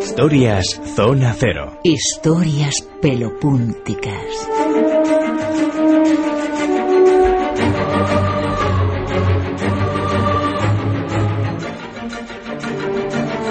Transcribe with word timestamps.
Historias 0.00 0.80
Zona 0.96 1.34
Cero. 1.38 1.78
Historias 1.84 2.80
pelopúnticas. 3.02 4.24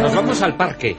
Nos 0.01 0.15
vamos 0.15 0.41
al 0.41 0.57
parque. 0.57 0.97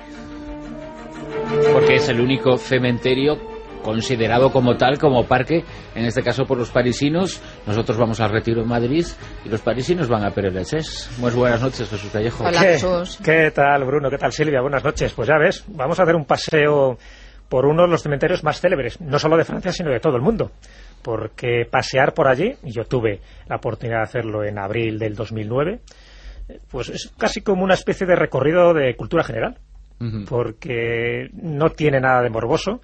Porque 1.73 1.96
es 1.96 2.09
el 2.09 2.20
único 2.20 2.56
cementerio 2.56 3.49
considerado 3.82 4.50
como 4.52 4.76
tal, 4.76 4.98
como 4.98 5.26
parque, 5.26 5.64
en 5.94 6.04
este 6.04 6.22
caso 6.22 6.44
por 6.44 6.58
los 6.58 6.70
parisinos. 6.70 7.42
Nosotros 7.66 7.98
vamos 7.98 8.20
al 8.20 8.30
Retiro 8.30 8.62
en 8.62 8.68
Madrid 8.68 9.06
y 9.44 9.48
los 9.48 9.60
parisinos 9.60 10.08
van 10.08 10.24
a 10.24 10.30
Pereleches. 10.30 11.10
Muy 11.18 11.32
buenas 11.32 11.60
noches, 11.60 11.88
Jesús 11.88 12.10
Callejo. 12.12 12.44
Hola, 12.44 12.60
Jesús. 12.60 13.18
¿Qué 13.22 13.50
tal, 13.50 13.84
Bruno? 13.84 14.10
¿Qué 14.10 14.18
tal, 14.18 14.32
Silvia? 14.32 14.60
Buenas 14.60 14.84
noches. 14.84 15.12
Pues 15.12 15.28
ya 15.28 15.38
ves, 15.38 15.64
vamos 15.68 15.98
a 15.98 16.02
hacer 16.02 16.14
un 16.14 16.24
paseo 16.24 16.98
por 17.48 17.66
uno 17.66 17.82
de 17.82 17.88
los 17.88 18.02
cementerios 18.02 18.45
más 18.45 18.60
célebres, 18.60 19.00
no 19.00 19.18
solo 19.18 19.37
de 19.37 19.45
Francia, 19.45 19.72
sino 19.72 19.90
de 19.90 19.98
todo 19.98 20.16
el 20.16 20.22
mundo. 20.22 20.52
Porque 21.02 21.66
pasear 21.68 22.15
por 22.15 22.28
allí, 22.28 22.54
y 22.62 22.70
yo 22.70 22.84
tuve 22.84 23.20
la 23.48 23.56
oportunidad 23.56 23.98
de 23.98 24.04
hacerlo 24.04 24.44
en 24.44 24.59
abril 24.59 24.98
del 24.98 25.16
2009, 25.16 25.80
pues 26.70 26.90
es 26.90 27.12
casi 27.18 27.40
como 27.40 27.65
una 27.65 27.74
especie 27.74 28.06
de 28.06 28.15
recorrido 28.15 28.72
de 28.72 28.94
cultura 28.96 29.24
general. 29.24 29.59
Porque 30.30 31.28
no 31.34 31.68
tiene 31.68 32.00
nada 32.00 32.22
de 32.22 32.30
morboso, 32.30 32.80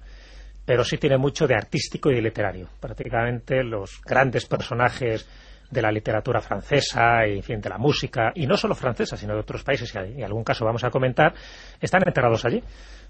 pero 0.67 0.83
sí 0.83 0.97
tiene 0.97 1.17
mucho 1.17 1.47
de 1.47 1.55
artístico 1.55 2.11
y 2.11 2.15
de 2.15 2.21
literario. 2.21 2.67
Prácticamente 2.81 3.63
los 3.63 4.01
grandes 4.01 4.45
personajes 4.47 5.25
de 5.71 5.81
la 5.81 5.89
literatura 5.89 6.41
francesa 6.41 7.25
y 7.25 7.37
en 7.37 7.43
fin, 7.43 7.61
de 7.61 7.69
la 7.69 7.77
música, 7.77 8.33
y 8.35 8.45
no 8.47 8.57
solo 8.57 8.75
francesa, 8.75 9.15
sino 9.15 9.33
de 9.33 9.39
otros 9.39 9.63
países, 9.63 9.95
y 9.95 10.17
en 10.17 10.25
algún 10.25 10.43
caso 10.43 10.65
vamos 10.65 10.83
a 10.83 10.89
comentar, 10.89 11.33
están 11.79 12.03
enterrados 12.05 12.43
allí. 12.43 12.61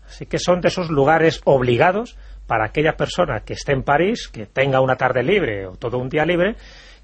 Así 0.05 0.27
que 0.27 0.37
son 0.37 0.61
de 0.61 0.67
esos 0.67 0.91
lugares 0.91 1.41
obligados 1.45 2.15
para 2.45 2.65
aquella 2.65 2.93
persona 2.95 3.39
que 3.39 3.53
esté 3.53 3.71
en 3.71 3.81
París, 3.81 4.27
que 4.27 4.45
tenga 4.45 4.79
una 4.79 4.95
tarde 4.95 5.23
libre 5.23 5.65
o 5.65 5.71
todo 5.71 5.97
un 5.97 6.09
día 6.09 6.25
libre, 6.25 6.55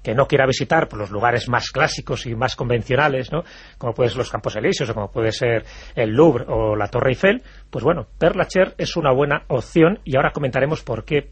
que 0.04 0.14
no 0.14 0.26
quiera 0.28 0.46
visitar 0.46 0.86
los 0.92 1.10
lugares 1.10 1.48
más 1.48 1.70
clásicos 1.70 2.26
y 2.26 2.36
más 2.36 2.54
convencionales, 2.54 3.32
¿no? 3.32 3.42
como 3.78 3.94
pueden 3.94 4.10
ser 4.10 4.18
los 4.18 4.30
Campos 4.30 4.54
Elíseos 4.54 4.90
o 4.90 4.94
como 4.94 5.10
puede 5.10 5.32
ser 5.32 5.64
el 5.96 6.10
Louvre 6.10 6.44
o 6.46 6.76
la 6.76 6.88
Torre 6.88 7.10
Eiffel, 7.10 7.42
pues 7.70 7.82
bueno, 7.82 8.06
Père 8.18 8.36
Lachaise 8.36 8.74
es 8.76 8.96
una 8.96 9.12
buena 9.12 9.44
opción 9.48 9.98
y 10.04 10.16
ahora 10.16 10.30
comentaremos 10.32 10.82
por 10.82 11.04
qué 11.04 11.30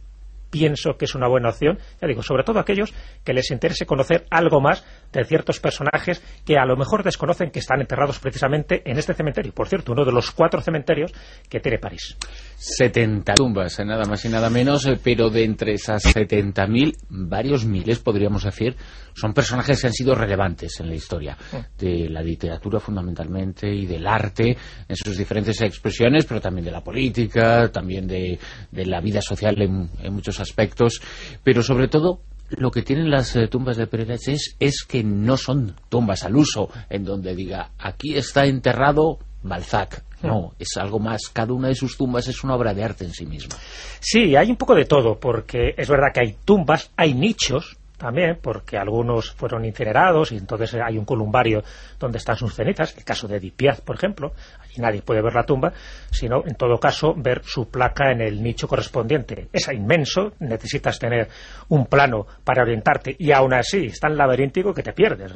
pienso 0.50 0.96
que 0.98 1.06
es 1.06 1.14
una 1.14 1.28
buena 1.28 1.50
opción, 1.50 1.78
ya 2.00 2.08
digo, 2.08 2.22
sobre 2.22 2.44
todo 2.44 2.60
aquellos 2.60 2.92
que 3.24 3.32
les 3.32 3.50
interese 3.50 3.86
conocer 3.86 4.26
algo 4.30 4.60
más 4.60 4.84
de 5.12 5.24
ciertos 5.24 5.60
personajes 5.60 6.22
que 6.44 6.56
a 6.56 6.64
lo 6.64 6.76
mejor 6.76 7.02
desconocen 7.02 7.50
que 7.50 7.58
están 7.58 7.80
enterrados 7.80 8.18
precisamente 8.18 8.82
en 8.84 8.98
este 8.98 9.14
cementerio. 9.14 9.52
Por 9.52 9.68
cierto, 9.68 9.92
uno 9.92 10.04
de 10.04 10.12
los 10.12 10.30
cuatro 10.30 10.60
cementerios 10.60 11.12
que 11.48 11.60
tiene 11.60 11.78
París. 11.78 12.16
70 12.56 13.34
tumbas, 13.34 13.78
eh, 13.78 13.84
nada 13.84 14.04
más 14.04 14.24
y 14.24 14.28
nada 14.28 14.48
menos, 14.50 14.86
eh, 14.86 14.98
pero 15.02 15.30
de 15.30 15.44
entre 15.44 15.74
esas 15.74 16.04
70.000, 16.04 16.96
varios 17.08 17.64
miles, 17.64 17.98
podríamos 17.98 18.44
decir, 18.44 18.76
son 19.14 19.34
personajes 19.34 19.80
que 19.80 19.86
han 19.88 19.92
sido 19.92 20.14
relevantes 20.14 20.80
en 20.80 20.88
la 20.88 20.94
historia 20.94 21.36
de 21.78 22.08
la 22.08 22.22
literatura 22.22 22.80
fundamentalmente 22.80 23.72
y 23.72 23.86
del 23.86 24.06
arte 24.06 24.56
en 24.88 24.96
sus 24.96 25.16
diferentes 25.16 25.60
expresiones, 25.60 26.24
pero 26.24 26.40
también 26.40 26.64
de 26.64 26.70
la 26.70 26.82
política, 26.82 27.70
también 27.70 28.06
de, 28.06 28.38
la 28.72 29.00
vida 29.00 29.20
social 29.20 29.60
en, 29.60 29.90
muchos 30.12 30.40
aspectos, 30.40 31.00
pero 31.42 31.62
sobre 31.62 31.88
todo 31.88 32.20
lo 32.56 32.70
que 32.70 32.82
tienen 32.82 33.10
las 33.10 33.34
eh, 33.36 33.48
tumbas 33.48 33.76
de 33.76 33.86
Pérez 33.86 34.28
es 34.58 34.84
que 34.84 35.02
no 35.02 35.36
son 35.36 35.74
tumbas 35.88 36.24
al 36.24 36.36
uso, 36.36 36.68
en 36.88 37.04
donde 37.04 37.34
diga, 37.34 37.70
aquí 37.78 38.16
está 38.16 38.46
enterrado 38.46 39.18
Balzac. 39.42 40.04
No, 40.22 40.54
es 40.56 40.76
algo 40.76 41.00
más. 41.00 41.22
Cada 41.32 41.52
una 41.52 41.68
de 41.68 41.74
sus 41.74 41.96
tumbas 41.96 42.28
es 42.28 42.44
una 42.44 42.54
obra 42.54 42.72
de 42.72 42.84
arte 42.84 43.04
en 43.04 43.12
sí 43.12 43.26
misma. 43.26 43.56
Sí, 43.98 44.36
hay 44.36 44.50
un 44.50 44.56
poco 44.56 44.74
de 44.74 44.84
todo, 44.84 45.18
porque 45.18 45.74
es 45.76 45.88
verdad 45.88 46.12
que 46.14 46.20
hay 46.20 46.36
tumbas, 46.44 46.92
hay 46.96 47.12
nichos, 47.14 47.76
también, 48.02 48.38
porque 48.42 48.76
algunos 48.76 49.30
fueron 49.30 49.64
incinerados 49.64 50.32
y 50.32 50.36
entonces 50.36 50.74
hay 50.74 50.98
un 50.98 51.04
columbario 51.04 51.62
donde 52.00 52.18
están 52.18 52.36
sus 52.36 52.52
cenizas, 52.52 52.96
el 52.96 53.04
caso 53.04 53.28
de 53.28 53.38
Dipiaz, 53.38 53.80
por 53.80 53.94
ejemplo, 53.94 54.32
nadie 54.78 55.02
puede 55.02 55.22
ver 55.22 55.34
la 55.34 55.44
tumba, 55.44 55.72
sino 56.10 56.42
en 56.46 56.54
todo 56.54 56.78
caso 56.78 57.14
ver 57.16 57.42
su 57.44 57.68
placa 57.68 58.10
en 58.10 58.20
el 58.20 58.42
nicho 58.42 58.68
correspondiente. 58.68 59.48
Es 59.52 59.68
inmenso, 59.72 60.32
necesitas 60.40 60.98
tener 60.98 61.28
un 61.68 61.86
plano 61.86 62.26
para 62.44 62.62
orientarte 62.62 63.14
y 63.18 63.32
aún 63.32 63.54
así 63.54 63.86
es 63.86 64.00
tan 64.00 64.16
laberíntico 64.16 64.72
que 64.74 64.82
te 64.82 64.92
pierdes. 64.92 65.32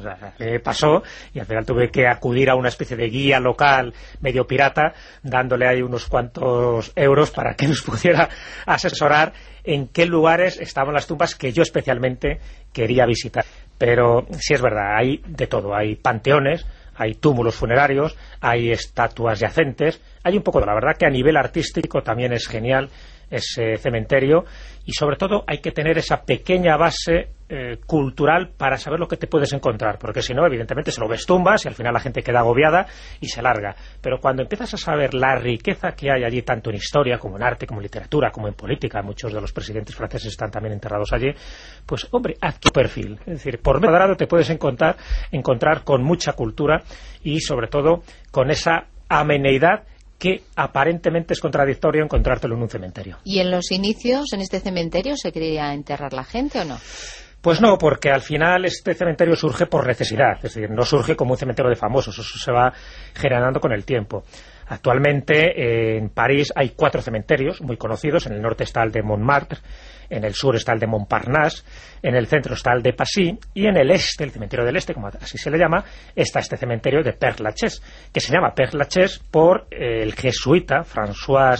Pasó 0.63 1.03
y 1.33 1.39
al 1.39 1.45
final 1.45 1.65
tuve 1.65 1.89
que 1.89 2.07
acudir 2.07 2.49
a 2.49 2.55
una 2.55 2.69
especie 2.69 2.97
de 2.97 3.07
guía 3.07 3.39
local 3.39 3.93
medio 4.21 4.45
pirata 4.45 4.93
dándole 5.23 5.67
ahí 5.67 5.81
unos 5.81 6.07
cuantos 6.07 6.91
euros 6.95 7.31
para 7.31 7.53
que 7.55 7.67
nos 7.67 7.81
pudiera 7.83 8.29
asesorar 8.65 9.33
en 9.63 9.87
qué 9.89 10.05
lugares 10.05 10.59
estaban 10.59 10.93
las 10.93 11.07
tumbas 11.07 11.35
que 11.35 11.51
yo 11.51 11.61
especialmente 11.61 12.39
quería 12.73 13.05
visitar. 13.05 13.45
Pero 13.77 14.25
sí 14.39 14.53
es 14.53 14.61
verdad, 14.61 14.97
hay 14.97 15.21
de 15.27 15.47
todo. 15.47 15.75
Hay 15.75 15.95
panteones, 15.95 16.65
hay 16.97 17.15
túmulos 17.15 17.55
funerarios, 17.55 18.17
hay 18.41 18.71
estatuas 18.71 19.39
yacentes, 19.39 20.01
hay 20.23 20.35
un 20.35 20.43
poco 20.43 20.59
de 20.59 20.65
la 20.65 20.73
verdad 20.73 20.97
que 20.97 21.05
a 21.05 21.09
nivel 21.09 21.37
artístico 21.37 22.01
también 22.01 22.33
es 22.33 22.47
genial 22.47 22.89
ese 23.29 23.77
cementerio 23.77 24.45
y 24.85 24.93
sobre 24.93 25.17
todo 25.17 25.43
hay 25.47 25.59
que 25.59 25.71
tener 25.71 25.97
esa 25.97 26.23
pequeña 26.23 26.77
base 26.77 27.29
eh, 27.49 27.77
cultural 27.85 28.51
para 28.57 28.77
saber 28.77 28.99
lo 28.99 29.07
que 29.07 29.17
te 29.17 29.27
puedes 29.27 29.51
encontrar, 29.53 29.97
porque 29.99 30.21
si 30.21 30.33
no, 30.33 30.45
evidentemente 30.45 30.91
se 30.91 30.99
lo 31.01 31.07
ves 31.07 31.25
tumbas 31.25 31.63
y 31.63 31.67
al 31.67 31.75
final 31.75 31.93
la 31.93 31.99
gente 31.99 32.21
queda 32.21 32.39
agobiada 32.39 32.85
y 33.19 33.27
se 33.27 33.41
larga. 33.41 33.75
Pero 34.01 34.19
cuando 34.19 34.43
empiezas 34.43 34.73
a 34.73 34.77
saber 34.77 35.13
la 35.13 35.35
riqueza 35.35 35.91
que 35.91 36.11
hay 36.11 36.23
allí, 36.23 36.41
tanto 36.41 36.69
en 36.69 36.77
historia 36.77 37.17
como 37.17 37.37
en 37.37 37.43
arte, 37.43 37.67
como 37.67 37.79
en 37.79 37.83
literatura, 37.83 38.31
como 38.31 38.47
en 38.47 38.53
política, 38.53 39.01
muchos 39.01 39.33
de 39.33 39.41
los 39.41 39.51
presidentes 39.51 39.95
franceses 39.95 40.31
están 40.31 40.51
también 40.51 40.73
enterrados 40.73 41.11
allí, 41.13 41.31
pues 41.85 42.07
hombre, 42.11 42.35
haz 42.41 42.59
tu 42.59 42.69
perfil. 42.69 43.17
Es 43.25 43.43
decir, 43.43 43.59
por 43.59 43.79
medio 43.79 43.91
cuadrado 43.91 44.15
te 44.15 44.27
puedes 44.27 44.49
encontrar, 44.49 44.95
encontrar 45.31 45.83
con 45.83 46.03
mucha 46.03 46.33
cultura 46.33 46.83
y 47.23 47.39
sobre 47.39 47.67
todo 47.67 48.03
con 48.31 48.51
esa 48.51 48.87
amenidad 49.09 49.83
que 50.17 50.43
aparentemente 50.55 51.33
es 51.33 51.39
contradictorio 51.39 52.03
encontrártelo 52.03 52.55
en 52.55 52.63
un 52.63 52.69
cementerio. 52.69 53.17
¿Y 53.23 53.39
en 53.39 53.51
los 53.51 53.71
inicios, 53.71 54.33
en 54.33 54.41
este 54.41 54.59
cementerio, 54.59 55.15
se 55.15 55.31
quería 55.31 55.73
enterrar 55.73 56.13
la 56.13 56.23
gente 56.23 56.59
o 56.59 56.65
no? 56.65 56.77
Pues 57.41 57.61
no, 57.61 57.77
porque 57.77 58.09
al 58.09 58.21
final 58.21 58.65
este 58.65 58.95
cementerio 58.95 59.35
surge 59.35 59.67
por 59.67 59.85
necesidad, 59.85 60.35
es 60.37 60.53
decir, 60.53 60.69
no 60.71 60.83
surge 60.83 61.15
como 61.15 61.31
un 61.31 61.37
cementerio 61.37 61.69
de 61.69 61.75
famosos, 61.75 62.17
eso 62.17 62.39
se 62.39 62.51
va 62.51 62.73
generando 63.13 63.59
con 63.59 63.71
el 63.71 63.85
tiempo. 63.85 64.23
Actualmente 64.69 65.97
en 65.97 66.09
París 66.09 66.51
hay 66.55 66.69
cuatro 66.69 67.01
cementerios 67.01 67.61
muy 67.61 67.77
conocidos, 67.77 68.25
en 68.25 68.33
el 68.33 68.41
norte 68.41 68.63
está 68.63 68.83
el 68.83 68.91
de 68.91 69.01
Montmartre, 69.01 69.59
en 70.09 70.23
el 70.23 70.33
sur 70.33 70.55
está 70.55 70.73
el 70.73 70.79
de 70.79 70.87
Montparnasse, 70.87 71.63
en 72.01 72.15
el 72.15 72.27
centro 72.27 72.53
está 72.53 72.73
el 72.73 72.81
de 72.81 72.93
Passy 72.93 73.37
y 73.53 73.65
en 73.65 73.77
el 73.77 73.91
este, 73.91 74.23
el 74.23 74.31
cementerio 74.31 74.65
del 74.65 74.75
este, 74.75 74.93
como 74.93 75.07
así 75.07 75.37
se 75.37 75.49
le 75.49 75.57
llama, 75.57 75.83
está 76.15 76.39
este 76.39 76.57
cementerio 76.57 77.03
de 77.03 77.17
Père 77.17 77.39
Lachaise, 77.39 77.81
que 78.11 78.19
se 78.19 78.33
llama 78.33 78.53
Père 78.53 78.73
Lachaise 78.73 79.19
por 79.31 79.67
eh, 79.71 80.01
el 80.01 80.13
jesuita 80.13 80.83
François 80.83 81.57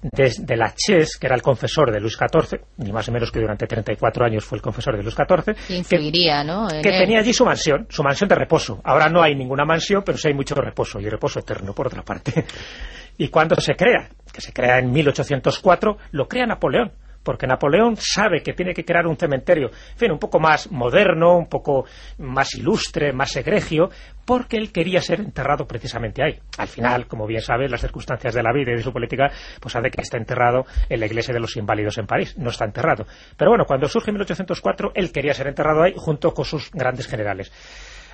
de, 0.00 0.56
Lachaise, 0.56 1.18
que 1.18 1.26
era 1.26 1.34
el 1.34 1.42
confesor 1.42 1.92
de 1.92 2.00
Luis 2.00 2.16
XIV, 2.16 2.60
ni 2.78 2.92
más 2.92 3.08
o 3.08 3.12
menos 3.12 3.32
que 3.32 3.40
durante 3.40 3.66
34 3.66 4.24
años 4.24 4.44
fue 4.44 4.58
el 4.58 4.62
confesor 4.62 4.96
de 4.96 5.02
Luis 5.02 5.14
XIV, 5.14 5.84
que, 5.84 6.44
¿no? 6.44 6.68
que 6.68 6.90
tenía 6.90 7.18
allí 7.18 7.32
su 7.32 7.44
mansión, 7.44 7.86
su 7.88 8.02
mansión 8.02 8.28
de 8.28 8.36
reposo. 8.36 8.80
Ahora 8.84 9.08
no 9.08 9.22
hay 9.22 9.34
ninguna 9.34 9.64
mansión, 9.64 10.02
pero 10.04 10.16
sí 10.16 10.28
hay 10.28 10.34
mucho 10.34 10.54
reposo, 10.54 11.00
y 11.00 11.08
reposo 11.08 11.40
eterno, 11.40 11.72
por 11.74 11.88
otra 11.88 12.02
parte. 12.02 12.44
¿Y 13.18 13.28
cuando 13.28 13.56
se 13.56 13.74
crea? 13.74 14.08
Que 14.32 14.40
se 14.40 14.52
crea 14.52 14.78
en 14.78 14.92
1804, 14.92 15.98
lo 16.12 16.28
crea 16.28 16.46
Napoleón 16.46 16.92
porque 17.22 17.46
Napoleón 17.46 17.96
sabe 17.96 18.42
que 18.42 18.52
tiene 18.52 18.74
que 18.74 18.84
crear 18.84 19.06
un 19.06 19.16
cementerio, 19.16 19.70
en 20.00 20.12
un 20.12 20.18
poco 20.18 20.40
más 20.40 20.70
moderno, 20.70 21.36
un 21.36 21.48
poco 21.48 21.84
más 22.18 22.54
ilustre, 22.54 23.12
más 23.12 23.36
egregio, 23.36 23.90
porque 24.24 24.56
él 24.56 24.72
quería 24.72 25.00
ser 25.00 25.20
enterrado 25.20 25.66
precisamente 25.66 26.22
ahí. 26.22 26.38
Al 26.58 26.68
final, 26.68 27.06
como 27.06 27.26
bien 27.26 27.40
sabes, 27.40 27.70
las 27.70 27.80
circunstancias 27.80 28.34
de 28.34 28.42
la 28.42 28.52
vida 28.52 28.72
y 28.72 28.76
de 28.76 28.82
su 28.82 28.92
política, 28.92 29.30
pues 29.60 29.74
hace 29.76 29.90
que 29.90 30.02
esté 30.02 30.16
enterrado 30.16 30.66
en 30.88 31.00
la 31.00 31.06
iglesia 31.06 31.32
de 31.32 31.40
los 31.40 31.56
inválidos 31.56 31.98
en 31.98 32.06
París, 32.06 32.36
no 32.38 32.50
está 32.50 32.64
enterrado. 32.64 33.06
Pero 33.36 33.50
bueno, 33.50 33.64
cuando 33.66 33.88
surge 33.88 34.10
en 34.10 34.14
1804, 34.16 34.92
él 34.94 35.12
quería 35.12 35.34
ser 35.34 35.48
enterrado 35.48 35.82
ahí 35.82 35.94
junto 35.96 36.32
con 36.32 36.44
sus 36.44 36.70
grandes 36.70 37.06
generales. 37.06 37.52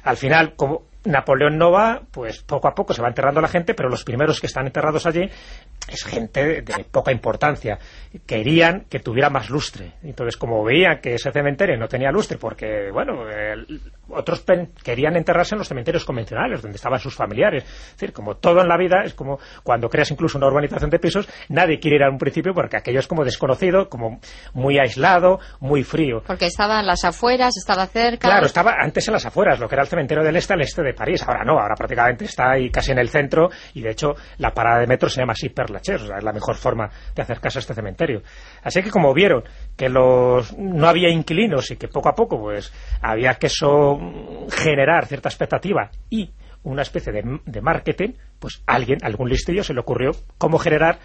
Al 0.02 0.16
final, 0.16 0.54
como 0.54 0.93
Napoleón 1.04 1.58
no 1.58 1.70
va, 1.70 2.00
pues 2.10 2.42
poco 2.42 2.68
a 2.68 2.74
poco 2.74 2.94
se 2.94 3.02
va 3.02 3.08
enterrando 3.08 3.40
la 3.40 3.48
gente, 3.48 3.74
pero 3.74 3.88
los 3.88 4.04
primeros 4.04 4.40
que 4.40 4.46
están 4.46 4.66
enterrados 4.66 5.06
allí 5.06 5.28
es 5.88 6.04
gente 6.04 6.62
de 6.62 6.84
poca 6.90 7.12
importancia. 7.12 7.78
Querían 8.26 8.86
que 8.88 9.00
tuviera 9.00 9.28
más 9.28 9.50
lustre. 9.50 9.94
Entonces, 10.02 10.36
como 10.36 10.64
veían 10.64 11.00
que 11.00 11.14
ese 11.14 11.30
cementerio 11.30 11.76
no 11.76 11.88
tenía 11.88 12.10
lustre, 12.10 12.38
porque, 12.38 12.90
bueno, 12.90 13.24
otros 14.08 14.44
querían 14.82 15.16
enterrarse 15.16 15.54
en 15.54 15.58
los 15.58 15.68
cementerios 15.68 16.04
convencionales, 16.04 16.62
donde 16.62 16.76
estaban 16.76 16.98
sus 16.98 17.14
familiares. 17.14 17.64
Es 17.64 17.92
decir, 17.92 18.12
como 18.12 18.36
todo 18.36 18.62
en 18.62 18.68
la 18.68 18.78
vida, 18.78 19.02
es 19.04 19.14
como 19.14 19.38
cuando 19.62 19.88
creas 19.88 20.10
incluso 20.10 20.38
una 20.38 20.46
urbanización 20.46 20.90
de 20.90 20.98
pisos, 20.98 21.28
nadie 21.48 21.78
quiere 21.78 21.96
ir 21.96 22.02
a 22.04 22.10
un 22.10 22.18
principio 22.18 22.54
porque 22.54 22.78
aquello 22.78 23.00
es 23.00 23.06
como 23.06 23.24
desconocido, 23.24 23.88
como 23.88 24.20
muy 24.54 24.78
aislado, 24.78 25.38
muy 25.60 25.82
frío. 25.82 26.22
Porque 26.26 26.46
estaba 26.46 26.80
en 26.80 26.86
las 26.86 27.04
afueras, 27.04 27.56
estaba 27.56 27.86
cerca. 27.86 28.28
Claro, 28.28 28.46
estaba 28.46 28.76
antes 28.80 29.06
en 29.08 29.12
las 29.12 29.26
afueras, 29.26 29.60
lo 29.60 29.68
que 29.68 29.74
era 29.74 29.82
el 29.82 29.88
cementerio 29.88 30.24
del 30.24 30.36
este 30.36 30.54
al 30.54 30.62
este 30.62 30.82
de 30.82 30.93
París. 30.94 31.22
Ahora 31.26 31.44
no, 31.44 31.52
ahora 31.52 31.74
prácticamente 31.76 32.24
está 32.24 32.52
ahí 32.52 32.70
casi 32.70 32.92
en 32.92 32.98
el 32.98 33.08
centro 33.08 33.50
y 33.74 33.82
de 33.82 33.90
hecho 33.90 34.14
la 34.38 34.50
parada 34.52 34.80
de 34.80 34.86
metro 34.86 35.08
se 35.08 35.20
llama 35.20 35.32
así 35.32 35.48
Perlacher, 35.48 35.96
o 35.96 36.06
sea, 36.06 36.18
es 36.18 36.24
la 36.24 36.32
mejor 36.32 36.56
forma 36.56 36.88
de 37.14 37.22
acercarse 37.22 37.58
a 37.58 37.60
este 37.60 37.74
cementerio. 37.74 38.22
Así 38.62 38.82
que 38.82 38.90
como 38.90 39.12
vieron 39.12 39.44
que 39.76 39.88
los 39.88 40.56
no 40.56 40.88
había 40.88 41.10
inquilinos 41.10 41.70
y 41.70 41.76
que 41.76 41.88
poco 41.88 42.08
a 42.08 42.14
poco 42.14 42.40
pues 42.40 42.72
había 43.02 43.34
que 43.34 43.46
eso 43.46 43.98
generar 44.50 45.06
cierta 45.06 45.28
expectativa 45.28 45.90
y 46.10 46.32
una 46.64 46.82
especie 46.82 47.12
de, 47.12 47.40
de 47.44 47.60
marketing, 47.60 48.14
pues 48.38 48.62
alguien, 48.66 48.98
algún 49.02 49.28
listillo 49.28 49.62
se 49.62 49.74
le 49.74 49.80
ocurrió 49.80 50.12
cómo 50.38 50.58
generar 50.58 50.98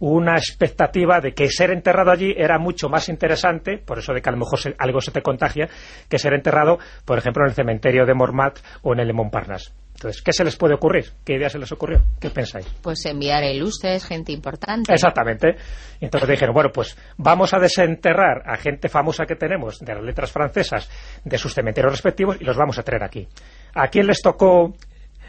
una 0.00 0.36
expectativa 0.36 1.20
de 1.20 1.32
que 1.32 1.48
ser 1.50 1.70
enterrado 1.70 2.10
allí 2.10 2.34
era 2.36 2.58
mucho 2.58 2.88
más 2.88 3.08
interesante, 3.08 3.78
por 3.78 3.98
eso 3.98 4.12
de 4.12 4.22
que 4.22 4.28
a 4.28 4.32
lo 4.32 4.38
mejor 4.38 4.58
algo 4.78 5.00
se 5.00 5.10
te 5.10 5.22
contagia, 5.22 5.68
que 6.08 6.18
ser 6.18 6.34
enterrado, 6.34 6.78
por 7.04 7.18
ejemplo, 7.18 7.44
en 7.44 7.50
el 7.50 7.54
cementerio 7.54 8.06
de 8.06 8.14
Montmartre 8.14 8.62
o 8.82 8.92
en 8.92 9.00
el 9.00 9.08
de 9.08 9.12
Montparnasse. 9.12 9.72
Entonces, 9.98 10.22
¿qué 10.22 10.32
se 10.32 10.44
les 10.44 10.54
puede 10.54 10.74
ocurrir? 10.74 11.06
¿Qué 11.24 11.34
idea 11.34 11.50
se 11.50 11.58
les 11.58 11.72
ocurrió? 11.72 12.00
¿Qué 12.20 12.30
pensáis? 12.30 12.66
Pues 12.82 13.04
enviar 13.04 13.42
ilustres, 13.42 14.06
gente 14.06 14.30
importante. 14.30 14.92
Exactamente. 14.92 15.56
Entonces 16.00 16.28
dijeron, 16.28 16.54
bueno, 16.54 16.70
pues 16.72 16.96
vamos 17.16 17.52
a 17.52 17.58
desenterrar 17.58 18.42
a 18.46 18.56
gente 18.58 18.88
famosa 18.88 19.26
que 19.26 19.34
tenemos 19.34 19.80
de 19.80 19.94
las 19.96 20.04
letras 20.04 20.30
francesas 20.30 20.88
de 21.24 21.36
sus 21.36 21.52
cementerios 21.52 21.90
respectivos 21.90 22.36
y 22.40 22.44
los 22.44 22.56
vamos 22.56 22.78
a 22.78 22.84
traer 22.84 23.02
aquí. 23.02 23.26
¿A 23.74 23.88
quién 23.88 24.06
les 24.06 24.22
tocó 24.22 24.72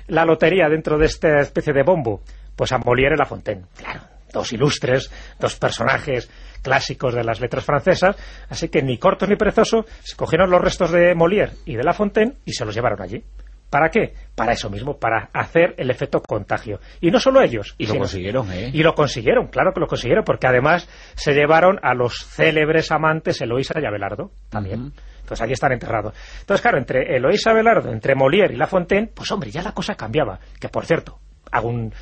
la 0.05 0.23
lotería 0.23 0.69
dentro 0.69 0.99
de 0.99 1.07
esta 1.07 1.39
especie 1.39 1.73
de 1.73 1.81
bombo? 1.81 2.21
Pues 2.55 2.71
a 2.71 2.77
Molière 2.77 3.15
y 3.15 3.17
La 3.17 3.25
Fontaine. 3.25 3.63
Claro, 3.75 4.01
dos 4.31 4.53
ilustres, 4.53 5.11
dos 5.39 5.55
personajes 5.55 6.29
clásicos 6.61 7.13
de 7.13 7.23
las 7.23 7.39
letras 7.39 7.63
francesas, 7.63 8.15
así 8.49 8.69
que 8.69 8.81
ni 8.81 8.97
cortos 8.97 9.29
ni 9.29 9.35
perezoso, 9.35 9.85
se 10.01 10.15
cogieron 10.15 10.49
los 10.49 10.61
restos 10.61 10.91
de 10.91 11.15
Molière 11.15 11.53
y 11.65 11.75
de 11.75 11.83
La 11.83 11.93
Fontaine 11.93 12.37
y 12.45 12.53
se 12.53 12.65
los 12.65 12.75
llevaron 12.75 13.01
allí. 13.01 13.23
¿Para 13.69 13.89
qué? 13.89 14.13
Para 14.35 14.53
eso 14.53 14.69
mismo, 14.69 14.97
para 14.97 15.29
hacer 15.31 15.75
el 15.77 15.91
efecto 15.91 16.21
contagio. 16.21 16.79
Y 17.01 17.11
no 17.11 17.19
solo 17.19 17.41
ellos. 17.41 17.75
Y 17.77 17.85
lo 17.85 17.99
consiguieron, 17.99 18.51
¿eh? 18.51 18.71
Y 18.73 18.81
lo 18.81 18.95
consiguieron, 18.95 19.47
claro 19.47 19.71
que 19.73 19.79
lo 19.79 19.85
consiguieron, 19.85 20.23
porque 20.23 20.47
además 20.47 20.89
se 21.15 21.33
llevaron 21.33 21.79
a 21.83 21.93
los 21.93 22.25
célebres 22.25 22.91
amantes 22.91 23.39
Eloísa 23.41 23.79
y 23.79 23.85
Abelardo, 23.85 24.31
también. 24.49 24.91
Entonces 25.19 25.41
allí 25.41 25.53
están 25.53 25.71
enterrados. 25.71 26.15
Entonces, 26.39 26.63
claro, 26.63 26.79
entre 26.79 27.15
Eloísa 27.15 27.51
Abelardo, 27.51 27.91
entre 27.91 28.15
Molière 28.15 28.53
y 28.53 28.57
La 28.57 28.65
Fontaine, 28.65 29.11
pues 29.13 29.29
hombre, 29.31 29.51
ya 29.51 29.61
la 29.61 29.73
cosa 29.73 29.93
cambiaba. 29.93 30.39
Que, 30.59 30.69
por 30.69 30.85
cierto, 30.87 31.19
hago 31.51 31.69
un 31.69 31.93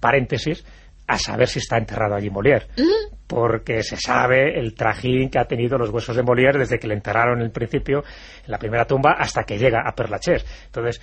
paréntesis, 0.00 0.64
a 1.06 1.18
saber 1.18 1.48
si 1.48 1.58
está 1.58 1.78
enterrado 1.78 2.14
allí 2.14 2.30
Molière, 2.30 2.66
porque 3.26 3.82
se 3.82 3.96
sabe 3.96 4.58
el 4.58 4.74
trajín 4.74 5.30
que 5.30 5.38
ha 5.38 5.44
tenido 5.44 5.78
los 5.78 5.90
huesos 5.90 6.16
de 6.16 6.22
Molière 6.22 6.58
desde 6.58 6.78
que 6.78 6.88
le 6.88 6.94
enterraron 6.94 7.38
en 7.38 7.46
el 7.46 7.52
principio, 7.52 8.04
en 8.44 8.50
la 8.50 8.58
primera 8.58 8.84
tumba, 8.84 9.16
hasta 9.18 9.44
que 9.44 9.58
llega 9.58 9.82
a 9.86 9.94
Perlacher. 9.94 10.42
Entonces, 10.66 11.00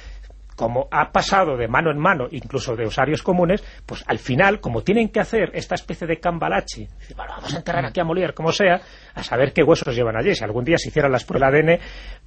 como 0.55 0.87
ha 0.91 1.11
pasado 1.11 1.57
de 1.57 1.67
mano 1.67 1.91
en 1.91 1.99
mano, 1.99 2.27
incluso 2.31 2.75
de 2.75 2.85
usarios 2.85 3.21
comunes, 3.21 3.63
pues 3.85 4.03
al 4.07 4.19
final, 4.19 4.59
como 4.59 4.83
tienen 4.83 5.09
que 5.09 5.19
hacer 5.19 5.51
esta 5.53 5.75
especie 5.75 6.07
de 6.07 6.19
cambalache, 6.19 6.87
bueno, 7.15 7.33
vamos 7.35 7.53
a 7.53 7.57
enterrar 7.57 7.85
aquí 7.85 7.99
a 7.99 8.03
Molière, 8.03 8.33
como 8.33 8.51
sea, 8.51 8.81
a 9.13 9.23
saber 9.23 9.53
qué 9.53 9.63
huesos 9.63 9.95
llevan 9.95 10.17
allí. 10.17 10.35
Si 10.35 10.43
algún 10.43 10.63
día 10.63 10.77
se 10.77 10.89
hicieran 10.89 11.11
las 11.11 11.23
pruebas 11.23 11.51
de 11.51 11.59
ADN, 11.59 11.79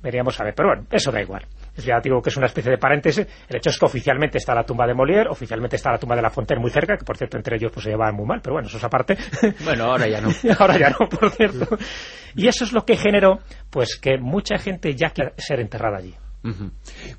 veríamos 0.02 0.38
a 0.40 0.44
ver. 0.44 0.55
Pero 0.55 0.69
bueno, 0.69 0.87
eso 0.90 1.11
da 1.11 1.20
igual. 1.20 1.46
Ya 1.76 2.00
digo 2.02 2.23
que 2.23 2.31
es 2.31 2.37
una 2.37 2.46
especie 2.46 2.70
de 2.70 2.78
paréntesis. 2.78 3.26
El 3.49 3.56
hecho 3.56 3.70
es 3.70 3.78
que 3.78 3.87
oficialmente 3.87 4.38
está 4.38 4.55
la 4.55 4.64
tumba 4.64 4.87
de 4.87 4.94
Molière, 4.94 5.28
oficialmente 5.28 5.76
está 5.76 5.93
la 5.93 5.99
tumba 5.99 6.17
de 6.17 6.23
La 6.23 6.31
Fontaine 6.31 6.61
muy 6.61 6.70
cerca, 6.70 6.96
que 6.96 7.05
por 7.05 7.17
cierto 7.17 7.37
entre 7.37 7.56
ellos 7.56 7.70
pues 7.73 7.84
se 7.84 7.90
llevaban 7.90 8.14
muy 8.14 8.26
mal, 8.26 8.40
pero 8.43 8.55
bueno, 8.55 8.69
eso 8.69 8.78
es 8.78 8.84
aparte. 8.84 9.17
Bueno, 9.64 9.84
ahora 9.84 10.06
ya 10.06 10.20
no. 10.20 10.28
ahora 10.58 10.78
ya 10.78 10.90
no, 10.90 11.08
por 11.08 11.31
cierto. 11.31 11.76
Y 12.34 12.46
eso 12.46 12.64
es 12.64 12.73
lo 12.73 12.84
que 12.84 12.96
generó 12.96 13.40
pues 13.70 13.96
que 13.96 14.19
mucha 14.19 14.58
gente 14.58 14.94
ya 14.94 15.11
quiera 15.11 15.32
ser 15.37 15.61
enterrada 15.61 15.99
allí. 15.99 16.14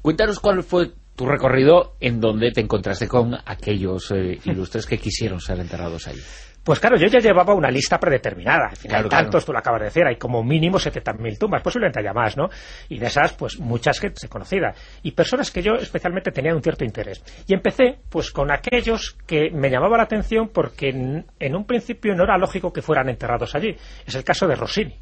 Cuéntanos 0.02 0.40
cuál 0.40 0.64
fue 0.64 0.92
tu 1.16 1.26
recorrido 1.26 1.96
en 2.00 2.20
donde 2.20 2.52
te 2.52 2.62
encontraste 2.62 3.08
con 3.08 3.36
aquellos 3.46 4.12
eh, 4.12 4.40
ilustres 4.46 4.86
que 4.86 5.00
quisieron 5.00 5.42
ser 5.42 5.60
enterrados 5.60 6.08
allí. 6.08 6.22
Pues 6.68 6.82
claro, 6.82 6.98
yo 6.98 7.08
ya 7.08 7.20
llevaba 7.20 7.54
una 7.54 7.72
lista 7.72 7.98
predeterminada. 7.98 8.68
Al 8.72 8.76
final, 8.76 9.08
tantos, 9.08 9.46
tú 9.46 9.54
lo 9.54 9.60
acabas 9.60 9.80
de 9.80 9.86
decir, 9.86 10.04
hay 10.06 10.18
como 10.18 10.44
mínimo 10.44 10.78
70.000 10.78 11.38
tumbas, 11.38 11.62
posiblemente 11.62 12.02
haya 12.02 12.12
más, 12.12 12.36
¿no? 12.36 12.50
Y 12.90 13.00
de 13.00 13.06
esas, 13.06 13.32
pues 13.36 13.58
muchas 13.58 13.98
gente 14.02 14.28
conocida. 14.28 14.74
Y 15.02 15.12
personas 15.12 15.50
que 15.50 15.62
yo 15.62 15.76
especialmente 15.76 16.30
tenía 16.30 16.54
un 16.54 16.62
cierto 16.62 16.84
interés. 16.84 17.24
Y 17.48 17.54
empecé, 17.54 18.00
pues 18.10 18.32
con 18.32 18.52
aquellos 18.52 19.16
que 19.26 19.50
me 19.50 19.70
llamaba 19.70 19.96
la 19.96 20.04
atención 20.04 20.50
porque 20.50 20.90
en, 20.90 21.26
en 21.40 21.56
un 21.56 21.64
principio 21.64 22.14
no 22.16 22.26
era 22.26 22.38
lógico 22.38 22.74
que 22.74 22.82
fueran 22.82 23.08
enterrados 23.08 23.56
allí. 23.56 23.74
Es 24.06 24.16
el 24.16 24.26
caso 24.26 24.46
de 24.46 24.56
Rossini 24.56 25.00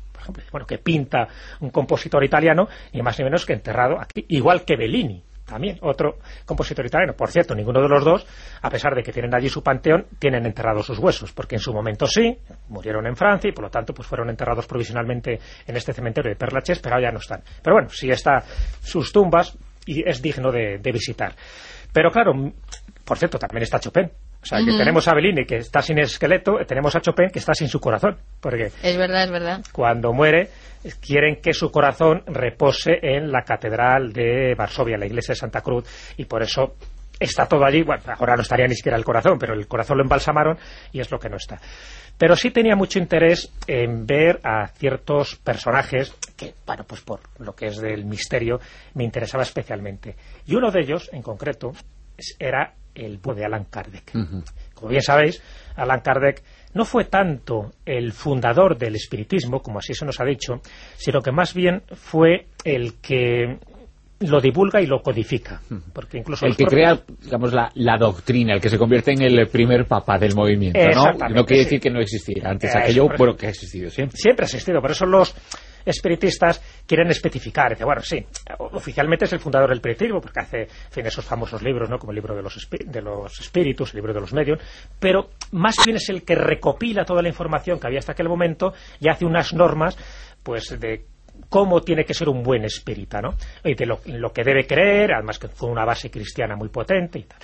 bueno, 0.51 0.67
que 0.67 0.77
pinta 0.77 1.27
un 1.61 1.71
compositor 1.71 2.23
italiano, 2.23 2.67
ni 2.93 3.01
más 3.01 3.17
ni 3.17 3.25
menos 3.25 3.43
que 3.43 3.53
enterrado 3.53 3.99
aquí, 3.99 4.25
igual 4.29 4.65
que 4.65 4.75
Bellini, 4.75 5.23
también 5.45 5.77
otro 5.81 6.17
compositor 6.45 6.85
italiano. 6.85 7.13
Por 7.13 7.29
cierto, 7.29 7.55
ninguno 7.55 7.81
de 7.81 7.87
los 7.87 8.03
dos, 8.03 8.25
a 8.61 8.69
pesar 8.69 8.95
de 8.95 9.03
que 9.03 9.11
tienen 9.11 9.33
allí 9.33 9.49
su 9.49 9.61
panteón, 9.61 10.07
tienen 10.19 10.45
enterrados 10.45 10.85
sus 10.85 10.99
huesos, 10.99 11.31
porque 11.31 11.55
en 11.55 11.61
su 11.61 11.73
momento 11.73 12.07
sí, 12.07 12.37
murieron 12.69 13.05
en 13.07 13.15
Francia 13.15 13.49
y 13.49 13.53
por 13.53 13.65
lo 13.65 13.69
tanto 13.69 13.93
pues 13.93 14.07
fueron 14.07 14.29
enterrados 14.29 14.65
provisionalmente 14.65 15.39
en 15.65 15.75
este 15.75 15.93
cementerio 15.93 16.31
de 16.31 16.35
Perlaches, 16.35 16.79
pero 16.79 16.95
ahora 16.95 17.09
ya 17.09 17.11
no 17.11 17.19
están. 17.19 17.41
Pero 17.61 17.75
bueno, 17.75 17.89
sí 17.89 18.09
está 18.09 18.43
sus 18.81 19.11
tumbas 19.11 19.57
y 19.85 20.07
es 20.07 20.21
digno 20.21 20.51
de, 20.51 20.79
de 20.79 20.91
visitar. 20.91 21.33
Pero 21.93 22.11
claro, 22.11 22.33
por 23.05 23.17
cierto, 23.17 23.37
también 23.37 23.63
está 23.63 23.79
Chopin, 23.79 24.11
o 24.45 24.47
sea, 24.47 24.59
que 24.59 24.77
tenemos 24.77 25.07
a 25.07 25.15
Bellini 25.15 25.43
que 25.43 25.57
está 25.57 25.81
sin 25.81 25.97
esqueleto, 25.97 26.57
tenemos 26.67 26.95
a 26.95 27.01
Chopin 27.01 27.31
que 27.31 27.39
está 27.39 27.55
sin 27.55 27.67
su 27.67 27.79
corazón. 27.79 28.15
Porque 28.39 28.69
es 28.83 28.95
verdad, 28.95 29.23
es 29.23 29.31
verdad. 29.31 29.61
Cuando 29.71 30.13
muere, 30.13 30.49
quieren 31.01 31.37
que 31.41 31.51
su 31.51 31.71
corazón 31.71 32.21
repose 32.27 32.91
en 33.01 33.31
la 33.31 33.41
catedral 33.41 34.13
de 34.13 34.53
Varsovia, 34.55 34.99
la 34.99 35.07
iglesia 35.07 35.31
de 35.31 35.39
Santa 35.39 35.61
Cruz, 35.61 36.13
y 36.17 36.25
por 36.25 36.43
eso 36.43 36.75
está 37.19 37.47
todo 37.47 37.65
allí. 37.65 37.81
Bueno, 37.81 38.03
ahora 38.19 38.35
no 38.35 38.43
estaría 38.43 38.67
ni 38.67 38.75
siquiera 38.75 38.99
el 38.99 39.03
corazón, 39.03 39.39
pero 39.39 39.55
el 39.55 39.67
corazón 39.67 39.97
lo 39.97 40.03
embalsamaron 40.03 40.59
y 40.91 40.99
es 40.99 41.09
lo 41.09 41.17
que 41.17 41.29
no 41.29 41.37
está. 41.37 41.59
Pero 42.15 42.35
sí 42.35 42.51
tenía 42.51 42.75
mucho 42.75 42.99
interés 42.99 43.51
en 43.65 44.05
ver 44.05 44.41
a 44.43 44.67
ciertos 44.67 45.37
personajes 45.37 46.15
que, 46.37 46.53
bueno, 46.67 46.83
pues 46.87 47.01
por 47.01 47.21
lo 47.39 47.55
que 47.55 47.65
es 47.65 47.77
del 47.77 48.05
misterio, 48.05 48.59
me 48.93 49.05
interesaba 49.05 49.41
especialmente. 49.41 50.15
Y 50.45 50.53
uno 50.53 50.69
de 50.69 50.81
ellos, 50.81 51.09
en 51.11 51.23
concreto, 51.23 51.71
era 52.37 52.75
el 52.95 53.19
de 53.21 53.45
Alan 53.45 53.65
Kardec. 53.65 54.11
Como 54.73 54.89
bien 54.89 55.01
sabéis, 55.01 55.41
Alan 55.75 56.01
Kardec 56.01 56.41
no 56.73 56.85
fue 56.85 57.05
tanto 57.05 57.73
el 57.85 58.11
fundador 58.11 58.77
del 58.77 58.95
espiritismo, 58.95 59.61
como 59.61 59.79
así 59.79 59.93
se 59.93 60.05
nos 60.05 60.19
ha 60.19 60.25
dicho, 60.25 60.61
sino 60.95 61.21
que 61.21 61.31
más 61.31 61.53
bien 61.53 61.83
fue 61.93 62.47
el 62.63 62.95
que 63.01 63.57
lo 64.19 64.39
divulga 64.39 64.81
y 64.81 64.85
lo 64.85 65.01
codifica. 65.01 65.61
Porque 65.93 66.17
incluso 66.17 66.45
el 66.45 66.55
que 66.55 66.65
crea, 66.65 66.99
digamos, 67.21 67.53
la, 67.53 67.97
doctrina, 67.97 68.53
el 68.53 68.61
que 68.61 68.69
se 68.69 68.77
convierte 68.77 69.11
en 69.11 69.21
el 69.21 69.47
primer 69.47 69.85
papa 69.85 70.17
del 70.17 70.35
movimiento, 70.35 70.79
¿no? 70.93 71.29
No 71.29 71.45
quiere 71.45 71.63
decir 71.63 71.79
que 71.79 71.89
no 71.89 71.99
existiera 71.99 72.51
antes 72.51 72.75
aquello, 72.75 73.07
pero 73.17 73.35
que 73.35 73.47
ha 73.47 73.49
existido 73.49 73.89
siempre. 73.89 74.17
Siempre 74.17 74.43
ha 74.43 74.47
existido, 74.47 74.81
por 74.81 74.91
eso 74.91 75.05
los 75.05 75.35
espiritistas 75.85 76.61
quieren 76.85 77.09
especificar. 77.09 77.71
Dice, 77.71 77.85
bueno, 77.85 78.01
sí, 78.01 78.25
oficialmente 78.59 79.25
es 79.25 79.33
el 79.33 79.39
fundador 79.39 79.69
del 79.69 79.77
espiritismo, 79.77 80.19
porque 80.19 80.39
hace 80.39 80.67
fin, 80.89 81.05
esos 81.05 81.23
famosos 81.23 81.61
libros, 81.61 81.89
¿no? 81.89 81.97
como 81.97 82.11
el 82.11 82.15
libro 82.15 82.35
de 82.35 82.41
los, 82.41 82.67
de 82.69 83.01
los 83.01 83.39
espíritus, 83.39 83.91
el 83.93 83.97
libro 83.97 84.13
de 84.13 84.21
los 84.21 84.33
medios, 84.33 84.59
pero 84.99 85.29
más 85.51 85.75
bien 85.85 85.97
es 85.97 86.09
el 86.09 86.23
que 86.23 86.35
recopila 86.35 87.05
toda 87.05 87.21
la 87.21 87.29
información 87.29 87.79
que 87.79 87.87
había 87.87 87.99
hasta 87.99 88.13
aquel 88.13 88.29
momento 88.29 88.73
y 88.99 89.09
hace 89.09 89.25
unas 89.25 89.53
normas 89.53 89.97
pues 90.43 90.79
de 90.79 91.05
cómo 91.49 91.81
tiene 91.81 92.05
que 92.05 92.13
ser 92.13 92.29
un 92.29 92.43
buen 92.43 92.63
espírita, 92.63 93.21
¿no? 93.21 93.35
Y 93.63 93.75
de 93.75 93.85
lo, 93.85 93.99
lo, 94.05 94.31
que 94.31 94.43
debe 94.43 94.65
creer, 94.65 95.13
además 95.13 95.39
que 95.39 95.47
fue 95.47 95.69
una 95.69 95.85
base 95.85 96.09
cristiana 96.09 96.55
muy 96.55 96.69
potente 96.69 97.19
y 97.19 97.23
tal. 97.23 97.39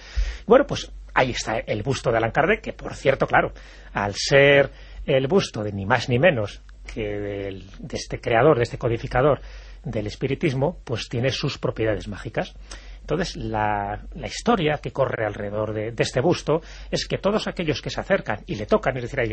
Bueno, 0.45 0.65
pues 0.65 0.91
ahí 1.13 1.31
está 1.31 1.59
el 1.59 1.83
busto 1.83 2.11
de 2.11 2.17
Allan 2.17 2.31
Kardec, 2.31 2.61
que 2.61 2.73
por 2.73 2.95
cierto, 2.95 3.27
claro, 3.27 3.51
al 3.93 4.13
ser 4.15 4.71
el 5.05 5.27
busto 5.27 5.63
de 5.63 5.73
ni 5.73 5.85
más 5.85 6.09
ni 6.09 6.19
menos 6.19 6.61
que 6.93 7.01
de 7.01 7.95
este 7.95 8.19
creador, 8.19 8.57
de 8.57 8.63
este 8.63 8.77
codificador 8.77 9.41
del 9.83 10.07
espiritismo, 10.07 10.79
pues 10.83 11.09
tiene 11.09 11.29
sus 11.31 11.57
propiedades 11.57 12.07
mágicas. 12.07 12.55
Entonces, 13.01 13.35
la, 13.35 14.07
historia 14.25 14.79
que 14.81 14.91
corre 14.91 15.25
alrededor 15.25 15.73
de, 15.73 15.93
este 15.97 16.21
busto 16.21 16.61
es 16.89 17.07
que 17.07 17.17
todos 17.17 17.47
aquellos 17.47 17.81
que 17.81 17.89
se 17.89 17.99
acercan 17.99 18.41
y 18.45 18.55
le 18.55 18.65
tocan, 18.65 18.95
es 18.97 19.03
decir, 19.03 19.19
hay 19.19 19.29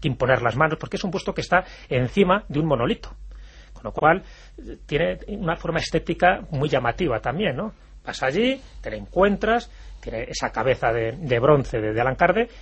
que 0.00 0.08
imponer 0.08 0.42
las 0.42 0.56
manos, 0.56 0.78
porque 0.78 0.96
es 0.96 1.04
un 1.04 1.10
busto 1.10 1.34
que 1.34 1.42
está 1.42 1.64
encima 1.88 2.44
de 2.48 2.60
un 2.60 2.66
monolito, 2.66 3.14
con 3.72 3.84
lo 3.84 3.92
cual 3.92 4.22
tiene 4.86 5.18
una 5.28 5.56
forma 5.56 5.80
estética 5.80 6.40
muy 6.50 6.68
llamativa 6.68 7.20
también, 7.20 7.56
¿no? 7.56 7.72
vas 8.08 8.22
allí, 8.22 8.60
te 8.80 8.90
la 8.90 8.96
encuentras, 8.96 9.70
tiene 10.00 10.24
esa 10.28 10.50
cabeza 10.50 10.92
de, 10.92 11.12
de 11.12 11.38
bronce 11.38 11.80
de, 11.80 11.92
de 11.92 12.00
Alan 12.00 12.16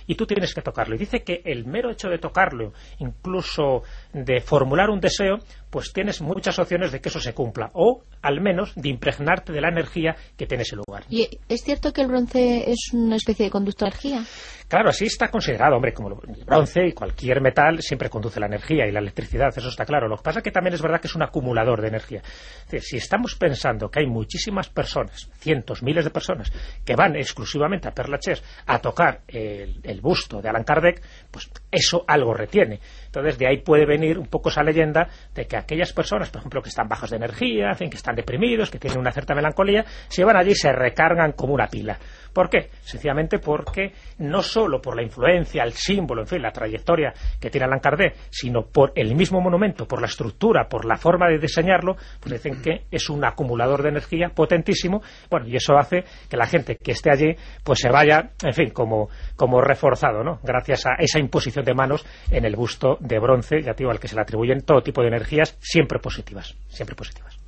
y 0.05 0.15
tú 0.15 0.25
tienes 0.25 0.53
que 0.53 0.61
tocarlo. 0.61 0.95
Y 0.95 0.99
dice 0.99 1.23
que 1.23 1.41
el 1.45 1.65
mero 1.65 1.89
hecho 1.89 2.09
de 2.09 2.17
tocarlo, 2.17 2.73
incluso 2.99 3.83
de 4.25 4.41
formular 4.41 4.89
un 4.89 4.99
deseo, 4.99 5.37
pues 5.69 5.91
tienes 5.93 6.21
muchas 6.21 6.57
opciones 6.59 6.91
de 6.91 7.01
que 7.01 7.09
eso 7.09 7.19
se 7.19 7.33
cumpla, 7.33 7.69
o 7.73 8.03
al 8.21 8.41
menos 8.41 8.73
de 8.75 8.89
impregnarte 8.89 9.51
de 9.53 9.61
la 9.61 9.69
energía 9.69 10.15
que 10.37 10.45
tiene 10.45 10.63
ese 10.63 10.75
lugar. 10.75 11.03
¿Y 11.09 11.27
es 11.49 11.61
cierto 11.61 11.91
que 11.91 12.01
el 12.01 12.07
bronce 12.07 12.69
es 12.71 12.91
una 12.93 13.15
especie 13.15 13.45
de 13.45 13.51
conducto 13.51 13.85
de 13.85 13.89
energía? 13.89 14.23
Claro, 14.67 14.89
así 14.89 15.05
está 15.05 15.29
considerado, 15.29 15.77
hombre, 15.77 15.93
como 15.93 16.09
el 16.09 16.43
bronce 16.43 16.87
y 16.87 16.91
cualquier 16.91 17.39
metal 17.41 17.81
siempre 17.81 18.09
conduce 18.09 18.39
la 18.39 18.47
energía 18.47 18.85
y 18.85 18.91
la 18.91 18.99
electricidad, 18.99 19.47
eso 19.55 19.69
está 19.69 19.85
claro. 19.85 20.09
Lo 20.09 20.17
que 20.17 20.23
pasa 20.23 20.39
es 20.39 20.43
que 20.43 20.51
también 20.51 20.73
es 20.73 20.81
verdad 20.81 20.99
que 20.99 21.07
es 21.07 21.15
un 21.15 21.23
acumulador 21.23 21.81
de 21.81 21.87
energía. 21.87 22.21
Es 22.21 22.65
decir, 22.65 22.81
si 22.81 22.97
estamos 22.97 23.35
pensando 23.35 23.89
que 23.89 24.01
hay 24.01 24.07
muchísimas 24.07 24.69
personas, 24.69 25.29
cientos, 25.39 25.83
miles 25.83 26.03
de 26.03 26.11
personas, 26.11 26.51
que 26.83 26.95
van 26.95 27.15
exclusivamente 27.15 27.87
a 27.87 27.91
Perlachés 27.91 28.43
a 28.65 28.79
tocar 28.79 29.21
el, 29.27 29.79
el 29.83 30.01
busto 30.01 30.41
de 30.41 30.49
Allan 30.49 30.65
Kardec, 30.65 31.01
pues 31.31 31.49
eso 31.71 32.03
algo 32.05 32.33
retiene. 32.33 32.81
Entonces, 33.07 33.37
de 33.37 33.47
ahí 33.47 33.57
puede 33.61 33.85
venir 33.85 34.19
un 34.19 34.27
poco 34.27 34.49
esa 34.49 34.61
leyenda 34.61 35.07
de 35.33 35.45
que 35.45 35.57
aquellas 35.57 35.91
personas, 35.91 36.29
por 36.29 36.39
ejemplo, 36.39 36.61
que 36.61 36.69
están 36.69 36.87
bajos 36.87 37.09
de 37.09 37.17
energía, 37.17 37.73
que 37.77 37.97
están 37.97 38.15
deprimidos, 38.15 38.69
que 38.69 38.79
tienen 38.79 38.99
una 38.99 39.11
cierta 39.11 39.33
melancolía, 39.33 39.83
se 40.07 40.23
van 40.23 40.37
allí 40.37 40.51
y 40.51 40.55
se 40.55 40.71
recargan 40.71 41.31
como 41.31 41.53
una 41.53 41.67
pila. 41.67 41.97
¿Por 42.37 42.51
qué? 42.51 42.69
Sencillamente 42.81 43.39
porque 43.39 43.93
no 44.19 44.43
solo 44.43 44.79
por 44.79 44.95
la 44.95 45.01
influencia, 45.01 45.63
el 45.63 45.73
símbolo, 45.73 46.21
en 46.21 46.27
fin, 46.27 46.39
la 46.39 46.51
trayectoria 46.51 47.11
que 47.41 47.49
tiene 47.49 47.65
Allan 47.65 47.79
Kardec, 47.79 48.13
sino 48.29 48.61
por 48.61 48.91
el 48.93 49.15
mismo 49.15 49.41
monumento, 49.41 49.87
por 49.87 49.99
la 49.99 50.05
estructura, 50.05 50.67
por 50.69 50.85
la 50.85 50.97
forma 50.97 51.27
de 51.29 51.39
diseñarlo, 51.39 51.95
pues 52.19 52.33
dicen 52.33 52.61
que 52.61 52.83
es 52.91 53.09
un 53.09 53.25
acumulador 53.25 53.81
de 53.81 53.89
energía 53.89 54.29
potentísimo, 54.29 55.01
bueno, 55.31 55.47
y 55.47 55.55
eso 55.55 55.75
hace 55.79 56.03
que 56.29 56.37
la 56.37 56.45
gente 56.45 56.75
que 56.75 56.91
esté 56.91 57.09
allí, 57.09 57.35
pues 57.63 57.79
se 57.79 57.89
vaya, 57.89 58.29
en 58.43 58.53
fin, 58.53 58.69
como, 58.69 59.09
como 59.35 59.59
reforzado, 59.59 60.23
¿no? 60.23 60.39
Gracias 60.43 60.85
a 60.85 60.91
esa 60.99 61.17
imposición 61.17 61.65
de 61.65 61.73
manos 61.73 62.05
en 62.29 62.45
el 62.45 62.55
busto 62.55 62.97
de 62.99 63.17
bronce, 63.17 63.63
ya 63.63 63.73
al 63.89 63.99
que 63.99 64.07
se 64.07 64.13
le 64.13 64.21
atribuyen 64.21 64.61
todo 64.61 64.81
tipo 64.81 65.01
de 65.01 65.07
energías 65.07 65.57
siempre 65.59 65.97
positivas, 65.97 66.55
siempre 66.67 66.95
positivas. 66.95 67.46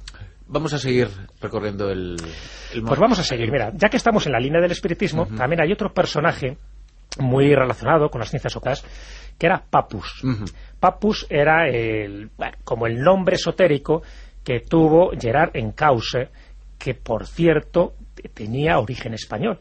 Vamos 0.52 0.74
a 0.74 0.80
seguir 0.80 1.08
recorriendo 1.40 1.90
el... 1.92 2.18
el 2.74 2.82
Pues 2.82 3.00
vamos 3.00 3.20
a 3.20 3.24
seguir. 3.24 3.52
Mira, 3.52 3.72
ya 3.76 3.88
que 3.88 3.98
estamos 3.98 4.26
en 4.26 4.32
la 4.32 4.40
línea 4.40 4.60
del 4.60 4.72
espiritismo, 4.72 5.28
también 5.28 5.62
hay 5.62 5.72
otro 5.72 5.94
personaje 5.94 6.58
muy 7.20 7.54
relacionado 7.54 8.10
con 8.10 8.20
las 8.20 8.30
ciencias 8.30 8.56
ocultas, 8.56 8.84
que 9.38 9.46
era 9.46 9.64
Papus. 9.70 10.24
Papus 10.80 11.28
era 11.30 11.68
el, 11.68 12.32
bueno, 12.36 12.58
como 12.64 12.88
el 12.88 13.00
nombre 13.00 13.36
esotérico 13.36 14.02
que 14.44 14.62
tuvo 14.62 15.12
Gerard 15.20 15.56
Encausse, 15.56 16.30
que 16.80 16.96
por 16.96 17.28
cierto 17.28 17.94
tenía 18.34 18.80
origen 18.80 19.14
español, 19.14 19.60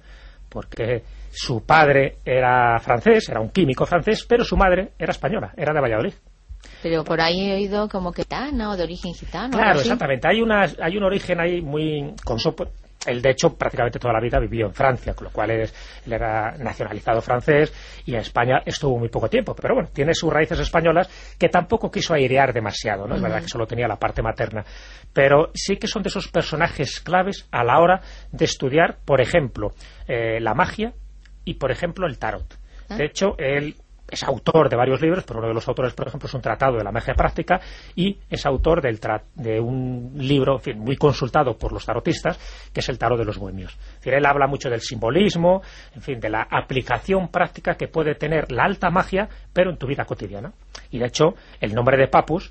porque 0.49 1.03
su 1.31 1.65
padre 1.67 2.17
era 2.25 2.79
francés, 2.79 3.29
era 3.29 3.41
un 3.41 3.51
químico 3.51 3.85
francés, 3.85 4.25
pero 4.27 4.45
su 4.45 4.57
madre 4.57 4.93
era 4.99 5.11
española, 5.11 5.53
era 5.57 5.75
de 5.75 5.81
Valladolid. 5.81 6.15
Pero 6.83 7.05
por 7.05 7.21
ahí 7.21 7.51
he 7.51 7.55
oído 7.55 7.89
como 7.89 8.13
que 8.13 8.23
gitana 8.23 8.71
o 8.71 8.77
de 8.77 8.85
origen 8.85 9.13
gitano. 9.15 9.57
Claro, 9.57 9.81
exactamente. 9.81 10.29
Hay, 10.29 10.41
una, 10.41 10.67
hay 10.81 10.97
un 10.97 11.05
origen 11.05 11.41
ahí 11.41 11.61
muy... 11.61 12.15
Con 12.25 12.39
sopo- 12.39 12.69
él, 13.07 13.23
de 13.23 13.31
hecho, 13.31 13.57
prácticamente 13.57 13.99
toda 14.01 14.13
la 14.13 14.21
vida 14.21 14.39
vivió 14.41 14.67
en 14.67 14.75
Francia, 14.75 15.15
con 15.15 15.27
lo 15.27 15.31
cual 15.31 15.51
es- 15.53 15.73
él 16.05 16.13
era 16.13 16.53
nacionalizado 16.59 17.21
francés 17.23 17.73
y 18.05 18.15
en 18.15 18.21
España 18.21 18.61
estuvo 18.67 18.99
muy 18.99 19.09
poco 19.09 19.29
tiempo. 19.29 19.55
Pero 19.55 19.75
bueno, 19.75 19.89
tiene 19.93 20.15
sus 20.15 20.33
raíces 20.33 20.59
españolas 20.59 21.09
que 21.39 21.49
tampoco 21.49 21.91
quiso 21.91 22.13
airear 22.15 22.53
demasiado, 22.53 23.07
¿no? 23.07 23.15
Es 23.15 23.23
verdad 23.23 23.41
que 23.43 23.49
solo 23.49 23.67
tenía 23.67 23.87
la 23.89 23.97
parte 23.97 24.21
materna. 24.21 24.65
Pero 25.13 25.51
sí 25.55 25.77
que 25.77 25.87
son 25.87 26.03
de 26.03 26.09
esos 26.09 26.29
personajes 26.29 27.01
claves 27.01 27.47
a 27.53 27.65
la 27.65 27.81
hora 27.81 28.01
de 28.33 28.45
estudiar, 28.45 28.99
por 29.05 29.21
ejemplo, 29.21 29.73
eh, 30.07 30.39
la 30.41 30.55
magia 30.55 30.93
y, 31.45 31.55
por 31.55 31.71
ejemplo, 31.71 32.07
el 32.07 32.19
tarot. 32.19 32.59
De 32.97 33.05
hecho, 33.05 33.37
él 33.39 33.77
es 34.11 34.23
autor 34.25 34.69
de 34.69 34.77
varios 34.77 35.01
libros, 35.01 35.25
pero 35.25 35.39
uno 35.41 35.49
de 35.49 35.55
los 35.55 35.67
autores, 35.69 35.93
por 35.95 36.09
ejemplo, 36.09 36.27
es 36.27 36.35
un 36.35 36.41
tratado 36.41 36.77
de 36.79 36.85
la 36.85 36.93
magia 36.93 37.15
práctica 37.15 37.61
y 37.95 38.19
es 38.31 38.45
autor 38.47 38.81
del 38.83 39.01
tra- 39.01 39.23
de 39.35 39.61
un 39.61 40.13
libro 40.17 40.55
en 40.57 40.61
fin, 40.61 40.79
muy 40.79 40.97
consultado 40.97 41.57
por 41.57 41.73
los 41.73 41.85
tarotistas, 41.85 42.39
que 42.73 42.81
es 42.81 42.89
el 42.89 42.99
tarot 42.99 43.19
de 43.19 43.25
los 43.25 43.39
bohemios. 43.39 43.77
Es 44.01 44.07
él 44.07 44.27
habla 44.27 44.47
mucho 44.47 44.71
del 44.71 44.81
simbolismo, 44.81 45.63
en 45.95 46.03
fin, 46.03 46.21
de 46.21 46.31
la 46.31 46.47
aplicación 46.51 47.29
práctica 47.29 47.75
que 47.77 47.89
puede 47.89 48.15
tener 48.15 48.51
la 48.53 48.65
alta 48.65 48.91
magia, 48.91 49.29
pero 49.53 49.71
en 49.71 49.77
tu 49.77 49.87
vida 49.87 50.05
cotidiana. 50.05 50.53
Y 50.91 50.99
de 50.99 51.07
hecho, 51.07 51.35
el 51.61 51.75
nombre 51.75 51.97
de 51.99 52.09
Papus, 52.09 52.51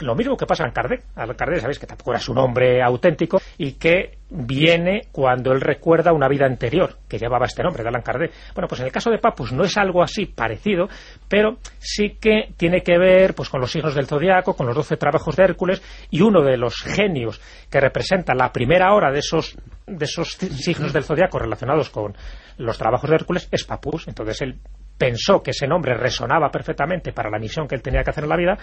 lo 0.00 0.14
mismo 0.14 0.36
que 0.36 0.46
pasa 0.46 0.64
en 0.64 0.72
Kardec. 0.72 1.04
Al 1.16 1.36
Kardec, 1.36 1.60
sabéis 1.60 1.78
que 1.78 1.86
tampoco 1.86 2.12
era 2.12 2.20
su 2.20 2.34
nombre 2.34 2.82
auténtico 2.82 3.40
y 3.58 3.72
que 3.72 4.18
viene 4.30 5.08
cuando 5.12 5.52
él 5.52 5.60
recuerda 5.60 6.12
una 6.12 6.28
vida 6.28 6.46
anterior 6.46 6.96
que 7.08 7.18
llevaba 7.18 7.46
este 7.46 7.62
nombre, 7.62 7.82
de 7.82 7.88
Allan 7.88 8.02
Kardec. 8.02 8.32
Bueno, 8.54 8.68
pues 8.68 8.80
en 8.80 8.86
el 8.86 8.92
caso 8.92 9.10
de 9.10 9.18
Papus 9.18 9.52
no 9.52 9.64
es 9.64 9.76
algo 9.76 10.02
así 10.02 10.26
parecido, 10.26 10.88
pero 11.28 11.58
sí 11.78 12.16
que 12.20 12.52
tiene 12.56 12.82
que 12.82 12.98
ver 12.98 13.34
pues 13.34 13.48
con 13.48 13.60
los 13.60 13.70
signos 13.70 13.94
del 13.94 14.06
zodiaco, 14.06 14.54
con 14.54 14.66
los 14.66 14.76
doce 14.76 14.96
trabajos 14.96 15.36
de 15.36 15.44
Hércules 15.44 15.82
y 16.10 16.22
uno 16.22 16.42
de 16.42 16.56
los 16.56 16.76
genios 16.76 17.40
que 17.70 17.80
representa 17.80 18.34
la 18.34 18.52
primera 18.52 18.94
hora 18.94 19.10
de 19.10 19.18
esos 19.18 19.56
de 19.86 20.04
esos 20.04 20.34
signos 20.34 20.92
del 20.92 21.04
zodiaco 21.04 21.38
relacionados 21.38 21.90
con 21.90 22.14
los 22.58 22.78
trabajos 22.78 23.10
de 23.10 23.16
Hércules 23.16 23.48
es 23.50 23.64
Papus. 23.64 24.06
Entonces 24.06 24.40
él 24.42 24.60
pensó 25.00 25.42
que 25.42 25.52
ese 25.52 25.66
nombre 25.66 25.94
resonaba 25.94 26.50
perfectamente 26.50 27.12
para 27.12 27.30
la 27.30 27.38
misión 27.38 27.66
que 27.66 27.74
él 27.74 27.80
tenía 27.82 28.02
que 28.04 28.10
hacer 28.10 28.24
en 28.24 28.30
la 28.30 28.36
vida 28.36 28.58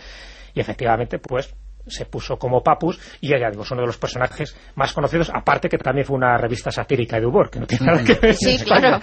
y 0.54 0.60
efectivamente 0.60 1.18
pues 1.18 1.52
se 1.88 2.06
puso 2.06 2.36
como 2.38 2.62
Papus 2.62 3.00
y 3.22 3.30
ya 3.30 3.50
digo, 3.50 3.64
es 3.64 3.72
uno 3.72 3.80
de 3.82 3.88
los 3.88 3.98
personajes 3.98 4.56
más 4.76 4.92
conocidos, 4.92 5.32
aparte 5.34 5.70
que 5.70 5.78
también 5.78 6.06
fue 6.06 6.18
una 6.18 6.38
revista 6.38 6.70
satírica 6.70 7.18
de 7.18 7.26
humor, 7.26 7.50
que 7.50 7.62
no 7.62 7.66
tiene 7.66 7.86
nada 7.86 8.04
que 8.04 8.14
ver 8.16 8.36
Sí, 8.36 8.58
claro, 8.66 9.00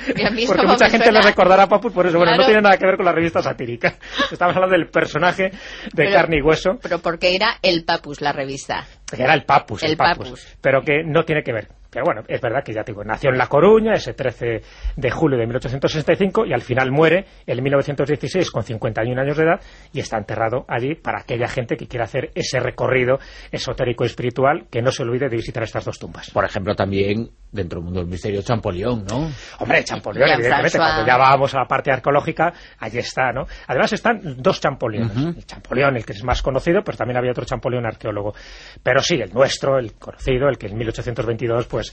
porque 0.47 0.67
mucha 0.67 0.91
gente 0.91 1.11
le 1.11 1.23
recordará 1.23 1.63
a 1.63 1.67
Papus 1.67 1.93
por 1.95 2.07
eso, 2.07 2.19
bueno, 2.19 2.37
no 2.37 2.45
tiene 2.45 2.61
nada 2.61 2.77
que 2.77 2.85
ver 2.87 2.97
con 2.97 3.07
la 3.07 3.13
revista 3.13 3.41
satírica. 3.43 3.95
Estamos 4.31 4.55
hablando 4.55 4.77
del 4.77 4.89
personaje 4.91 5.45
de 5.45 5.51
Pero- 5.97 6.13
carne 6.13 6.37
y 6.39 6.43
hueso, 6.43 6.79
Pero 6.83 6.99
porque 6.99 7.35
era 7.35 7.57
el 7.63 7.85
Papus, 7.85 8.21
la 8.21 8.33
revista. 8.33 8.85
era 9.17 9.33
el 9.33 9.45
Papus, 9.45 9.83
el, 9.83 9.93
El 9.93 9.97
Papus, 9.97 10.27
Papus. 10.29 10.57
pero 10.61 10.83
que 10.83 11.03
no 11.05 11.25
tiene 11.25 11.43
que 11.43 11.53
ver. 11.55 11.69
Pero 11.95 12.07
bueno, 12.07 12.23
es 12.27 12.41
verdad 12.41 12.65
que 12.65 12.73
ya 12.73 12.83
te 12.83 12.91
digo, 12.91 13.05
nació 13.05 13.31
en 13.31 13.39
La 13.39 13.47
Coruña 13.47 13.93
ese 13.93 14.15
13 14.15 14.63
de 14.97 15.11
julio 15.13 15.39
de 15.39 15.47
1865 15.47 16.45
y 16.45 16.53
al 16.53 16.63
final 16.63 16.91
muere 16.91 17.25
en 17.47 17.63
1916 17.63 18.51
con 18.51 18.65
51 18.65 19.21
años 19.21 19.37
de 19.37 19.45
edad 19.45 19.61
y 19.93 20.01
está 20.01 20.19
enterrado 20.19 20.65
allí 20.67 20.97
para 20.97 21.21
aquella 21.21 21.47
gente 21.47 21.77
que 21.77 21.87
quiera 21.87 22.07
hacer 22.07 22.33
ese 22.35 22.59
recorrido 22.59 23.19
esotérico 23.53 24.03
y 24.03 24.09
espiritual 24.09 24.67
que 24.69 24.83
no 24.83 24.91
se 24.91 25.05
olvide 25.05 25.29
de 25.29 25.37
visitar 25.37 25.63
estas 25.63 25.85
dos 25.85 25.97
tumbas. 25.97 26.31
Por 26.31 26.45
ejemplo, 26.45 26.75
también, 26.75 27.31
dentro 27.53 27.79
del 27.79 27.85
mundo 27.85 28.01
del 28.01 28.09
misterio, 28.09 28.43
Champollion, 28.43 29.05
¿no? 29.05 29.31
Hombre, 29.61 29.85
Champollion, 29.85 30.29
evidentemente, 30.29 30.77
François. 30.77 30.95
cuando 30.95 31.07
ya 31.07 31.17
vamos 31.17 31.55
a 31.55 31.59
la 31.59 31.67
parte 31.67 31.93
arqueológica, 31.93 32.53
allí 32.81 32.99
está, 32.99 33.31
¿no? 33.33 33.47
Además 33.69 33.93
están 33.93 34.21
dos 34.39 34.61
Champolliones. 34.61 35.17
El 35.17 35.47
Champollion, 35.47 35.97
el 35.97 36.05
que 36.05 36.13
es 36.13 36.25
más 36.25 36.43
conocido, 36.43 36.83
pero 36.85 36.99
también 36.99 37.19
había 37.19 37.31
otro 37.31 37.45
Champollion 37.45 37.87
arqueólogo. 37.87 38.35
Pero 38.83 39.01
sí, 39.01 39.15
el 39.21 39.33
nuestro, 39.33 39.79
el 39.79 39.93
conocido, 39.95 40.49
el 40.49 40.59
que 40.59 40.67
en 40.67 40.77
1822, 40.77 41.67
pues, 41.67 41.84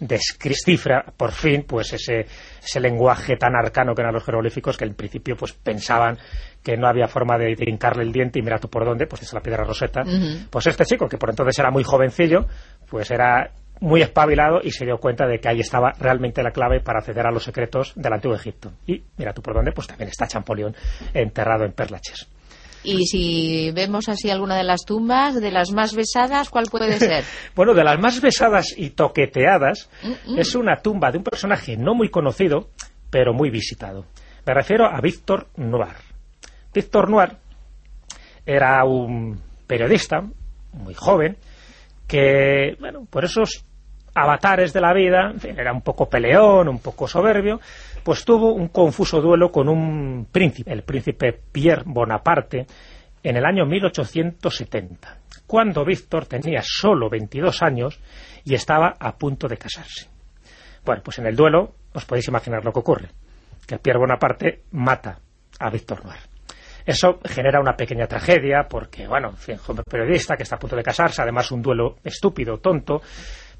descifra, 0.00 1.04
por 1.16 1.32
fin, 1.32 1.64
pues, 1.66 1.92
ese, 1.92 2.26
ese 2.62 2.80
lenguaje 2.80 3.36
tan 3.36 3.56
arcano 3.56 3.94
que 3.94 4.02
eran 4.02 4.14
los 4.14 4.24
jeroglíficos, 4.24 4.76
que 4.76 4.84
en 4.84 4.94
principio, 4.94 5.36
pues, 5.36 5.52
pensaban 5.52 6.18
que 6.62 6.76
no 6.76 6.86
había 6.86 7.08
forma 7.08 7.36
de, 7.38 7.54
hincarle 7.58 8.02
el 8.02 8.12
diente 8.12 8.38
y 8.38 8.42
mira 8.42 8.58
tú 8.58 8.68
por 8.68 8.84
dónde, 8.84 9.06
pues 9.06 9.22
es 9.22 9.32
la 9.32 9.40
piedra 9.40 9.64
roseta. 9.64 10.02
Pues 10.50 10.66
este 10.66 10.84
chico, 10.84 11.08
que 11.08 11.16
por 11.16 11.30
entonces 11.30 11.58
era 11.58 11.70
muy 11.70 11.82
jovencillo, 11.82 12.46
pues 12.88 13.10
era 13.10 13.50
muy 13.80 14.02
espabilado 14.02 14.60
y 14.62 14.70
se 14.70 14.84
dio 14.84 14.98
cuenta 14.98 15.26
de 15.26 15.38
que 15.38 15.48
ahí 15.48 15.60
estaba 15.60 15.92
realmente 15.98 16.42
la 16.42 16.50
clave 16.50 16.80
para 16.80 16.98
acceder 16.98 17.26
a 17.26 17.30
los 17.30 17.44
secretos 17.44 17.92
del 17.96 18.12
antiguo 18.12 18.36
Egipto. 18.36 18.72
Y 18.86 19.02
mira 19.16 19.32
tú 19.32 19.40
por 19.40 19.54
dónde, 19.54 19.72
pues 19.72 19.86
también 19.86 20.10
está 20.10 20.26
Champollion 20.26 20.74
enterrado 21.14 21.64
en 21.64 21.72
Perlaches. 21.72 22.28
Y 22.88 23.04
si 23.04 23.70
vemos 23.72 24.08
así 24.08 24.30
alguna 24.30 24.56
de 24.56 24.64
las 24.64 24.86
tumbas, 24.86 25.38
de 25.38 25.50
las 25.50 25.72
más 25.72 25.94
besadas, 25.94 26.48
¿cuál 26.48 26.68
puede 26.70 26.98
ser? 26.98 27.22
Bueno, 27.54 27.74
de 27.74 27.84
las 27.84 27.98
más 28.00 28.18
besadas 28.22 28.72
y 28.74 28.90
toqueteadas 28.90 29.90
es 30.38 30.54
una 30.54 30.76
tumba 30.76 31.10
de 31.10 31.18
un 31.18 31.24
personaje 31.24 31.76
no 31.76 31.94
muy 31.94 32.08
conocido, 32.08 32.70
pero 33.10 33.34
muy 33.34 33.50
visitado. 33.50 34.06
Me 34.46 34.54
refiero 34.54 34.86
a 34.86 35.02
Víctor 35.02 35.48
Noir. 35.56 35.96
Víctor 36.72 37.10
Noir 37.10 37.36
era 38.46 38.82
un 38.86 39.38
periodista 39.66 40.22
muy 40.72 40.94
joven 40.94 41.36
que, 42.06 42.74
bueno, 42.80 43.04
por 43.10 43.26
esos 43.26 43.66
avatares 44.22 44.72
de 44.72 44.80
la 44.80 44.92
vida, 44.92 45.32
era 45.42 45.72
un 45.72 45.82
poco 45.82 46.08
peleón, 46.08 46.68
un 46.68 46.80
poco 46.80 47.06
soberbio, 47.06 47.60
pues 48.02 48.24
tuvo 48.24 48.52
un 48.52 48.68
confuso 48.68 49.20
duelo 49.20 49.50
con 49.50 49.68
un 49.68 50.26
príncipe, 50.30 50.72
el 50.72 50.82
príncipe 50.82 51.32
Pierre 51.32 51.84
Bonaparte, 51.86 52.66
en 53.22 53.36
el 53.36 53.44
año 53.44 53.66
1870, 53.66 55.18
cuando 55.46 55.84
Víctor 55.84 56.26
tenía 56.26 56.60
solo 56.62 57.08
22 57.10 57.62
años 57.62 58.00
y 58.44 58.54
estaba 58.54 58.94
a 58.98 59.16
punto 59.16 59.48
de 59.48 59.56
casarse. 59.56 60.08
Bueno, 60.84 61.02
pues 61.04 61.18
en 61.18 61.26
el 61.26 61.36
duelo 61.36 61.74
os 61.92 62.04
podéis 62.04 62.28
imaginar 62.28 62.64
lo 62.64 62.72
que 62.72 62.78
ocurre, 62.78 63.08
que 63.66 63.78
Pierre 63.78 63.98
Bonaparte 63.98 64.62
mata 64.72 65.18
a 65.58 65.70
Víctor 65.70 66.04
Noir. 66.04 66.20
Eso 66.86 67.18
genera 67.22 67.60
una 67.60 67.76
pequeña 67.76 68.06
tragedia 68.06 68.66
porque, 68.66 69.06
bueno, 69.06 69.28
en 69.28 69.36
fin, 69.36 69.56
periodista 69.90 70.36
que 70.36 70.44
está 70.44 70.56
a 70.56 70.58
punto 70.58 70.74
de 70.74 70.82
casarse, 70.82 71.20
además 71.20 71.52
un 71.52 71.60
duelo 71.60 71.96
estúpido, 72.02 72.56
tonto, 72.58 73.02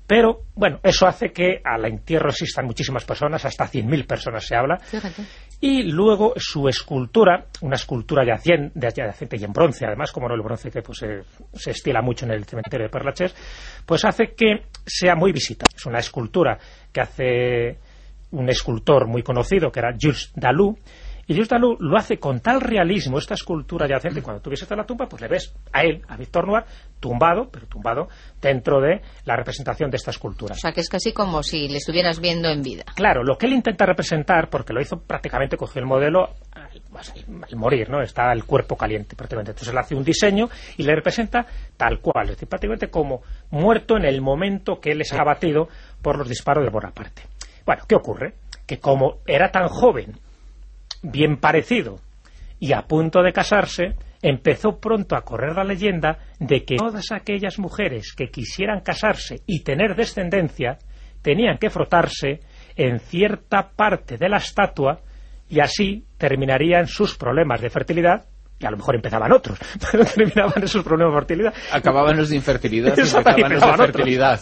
Pero, 0.09 0.41
bueno, 0.55 0.81
eso 0.83 1.07
hace 1.07 1.31
que 1.33 1.61
al 1.63 1.85
entierro 1.85 2.31
existan 2.31 2.65
muchísimas 2.65 3.05
personas, 3.05 3.45
hasta 3.45 3.67
100.000 3.69 4.07
personas 4.07 4.45
se 4.45 4.57
habla. 4.57 4.79
Fíjate. 4.79 5.23
Y 5.61 5.83
luego 5.83 6.33
su 6.37 6.67
escultura, 6.67 7.45
una 7.61 7.77
escultura 7.77 8.25
yacien- 8.25 8.73
de 8.75 8.89
yacente 8.91 9.37
y 9.37 9.45
en 9.45 9.53
bronce, 9.53 9.85
además, 9.85 10.11
como 10.11 10.27
no 10.27 10.35
el 10.35 10.41
bronce 10.41 10.71
que 10.71 10.81
pues, 10.81 11.03
eh, 11.03 11.21
se 11.53 11.73
estila 11.73 12.01
mucho 12.01 12.25
en 12.25 12.31
el 12.33 12.45
cementerio 12.47 12.87
de 12.87 12.91
Perlaches, 12.91 13.37
pues 13.85 14.03
hace 14.07 14.33
que 14.35 14.63
sea 14.87 15.15
muy 15.15 15.31
visitada. 15.31 15.69
Es 15.77 15.85
una 15.85 15.99
escultura 15.99 16.57
que 16.91 17.01
hace 17.03 17.79
un 18.31 18.49
escultor 18.49 19.07
muy 19.07 19.23
conocido, 19.23 19.71
que 19.71 19.81
era 19.81 19.95
Jules 20.01 20.33
Dalou, 20.35 20.75
y 21.29 21.35
Jules 21.35 21.49
Dalou 21.49 21.77
lo 21.79 21.97
hace 21.97 22.19
con 22.19 22.41
tal 22.41 22.61
realismo, 22.61 23.19
esta 23.19 23.35
escultura 23.35 23.87
yacente, 23.87 24.23
cuando 24.23 24.43
tú 24.43 24.51
visitas 24.51 24.77
la 24.77 24.85
tumba, 24.85 25.07
pues 25.07 25.23
le 25.23 25.29
ves 25.29 25.55
a 25.73 25.83
él, 25.83 26.03
a 26.09 26.17
Victor 26.17 26.49
Noir, 26.49 26.65
tumbado, 26.99 27.49
pero 27.53 27.67
tumbado 27.67 28.09
dentro 28.41 28.81
de 28.81 29.01
la 29.27 29.37
representación 29.37 29.91
de 29.91 29.99
esta 29.99 30.11
escultura. 30.11 30.55
O 30.55 30.59
sea, 30.59 30.73
que 30.73 30.81
es 30.81 30.89
casi 30.89 31.13
como 31.13 31.43
si 31.43 31.69
le 31.69 31.77
estuvieras 31.79 32.19
viendo 32.19 32.49
en 32.49 32.63
vida. 32.63 32.85
Claro, 32.97 33.23
lo 33.23 33.37
que 33.39 33.47
él 33.47 33.53
intenta 33.53 33.87
representar, 33.87 34.49
porque 34.51 34.73
lo 34.73 34.81
hizo 34.81 34.99
prácticamente, 35.01 35.57
cogió 35.57 35.81
el 35.81 35.87
modelo 35.87 36.31
al, 36.53 36.63
al- 36.63 37.45
al 37.49 37.57
morir, 37.57 37.91
¿no? 37.91 38.01
Está 38.03 38.33
el 38.33 38.45
cuerpo 38.45 38.77
caliente 38.77 39.15
prácticamente. 39.15 39.51
Entonces 39.53 39.73
él 39.73 39.79
hace 39.79 39.95
un 39.95 40.05
diseño 40.05 40.49
y 40.79 40.83
le 40.83 40.95
representa 40.95 41.47
tal 41.77 42.01
cual, 42.01 42.25
es 42.25 42.31
decir, 42.33 42.49
prácticamente 42.49 42.89
como 42.89 43.21
muerto 43.51 43.97
en 43.97 44.05
el 44.07 44.21
momento 44.23 44.81
que 44.81 44.93
él 44.93 45.03
es 45.03 45.13
abatido 45.13 45.69
por 46.03 46.17
los 46.19 46.29
disparos 46.29 46.65
de 46.65 46.71
Bonaparte. 46.71 47.23
Bueno, 47.67 47.83
¿qué 47.87 47.95
ocurre? 47.95 48.35
Que 48.67 48.79
como 48.81 49.19
era 49.27 49.51
tan 49.53 49.69
joven, 49.69 50.17
bien 51.03 51.37
parecido 51.37 52.01
y 52.61 52.73
a 52.73 52.83
punto 52.83 53.23
de 53.23 53.33
casarse, 53.33 53.95
empezó 54.23 54.81
pronto 54.81 55.17
a 55.17 55.23
correr 55.23 55.55
la 55.55 55.65
leyenda 55.65 56.19
de 56.39 56.65
que 56.65 56.77
todas 56.77 57.13
aquellas 57.13 57.59
mujeres 57.59 58.13
que 58.17 58.31
quisieran 58.31 58.81
casarse 58.81 59.43
y 59.47 59.63
tener 59.63 59.95
descendencia 59.95 60.79
tenían 61.23 61.59
que 61.59 61.71
frotarse 61.71 62.41
en 62.77 63.01
cierta 63.01 63.71
parte 63.75 64.17
de 64.17 64.29
la 64.29 64.39
estatua 64.39 65.01
y 65.49 65.61
así 65.61 66.05
terminarían 66.17 66.87
sus 66.87 67.17
problemas 67.17 67.61
de 67.61 67.71
fertilidad 67.71 68.27
y 68.61 68.67
a 68.67 68.71
lo 68.71 68.77
mejor 68.77 68.97
empezaban 68.97 69.33
otros, 69.33 69.59
pero 69.93 70.05
terminaban 70.05 70.63
esos 70.63 70.83
problemas 70.83 71.15
de 71.15 71.19
fertilidad. 71.21 71.55
Acababan 71.73 72.17
los 72.17 72.29
de 72.29 72.37
infertilidad 72.37 72.97
y 72.97 73.01
empezaban 73.01 73.53
los 73.53 73.63
de 73.63 73.77
fertilidad. 73.77 74.41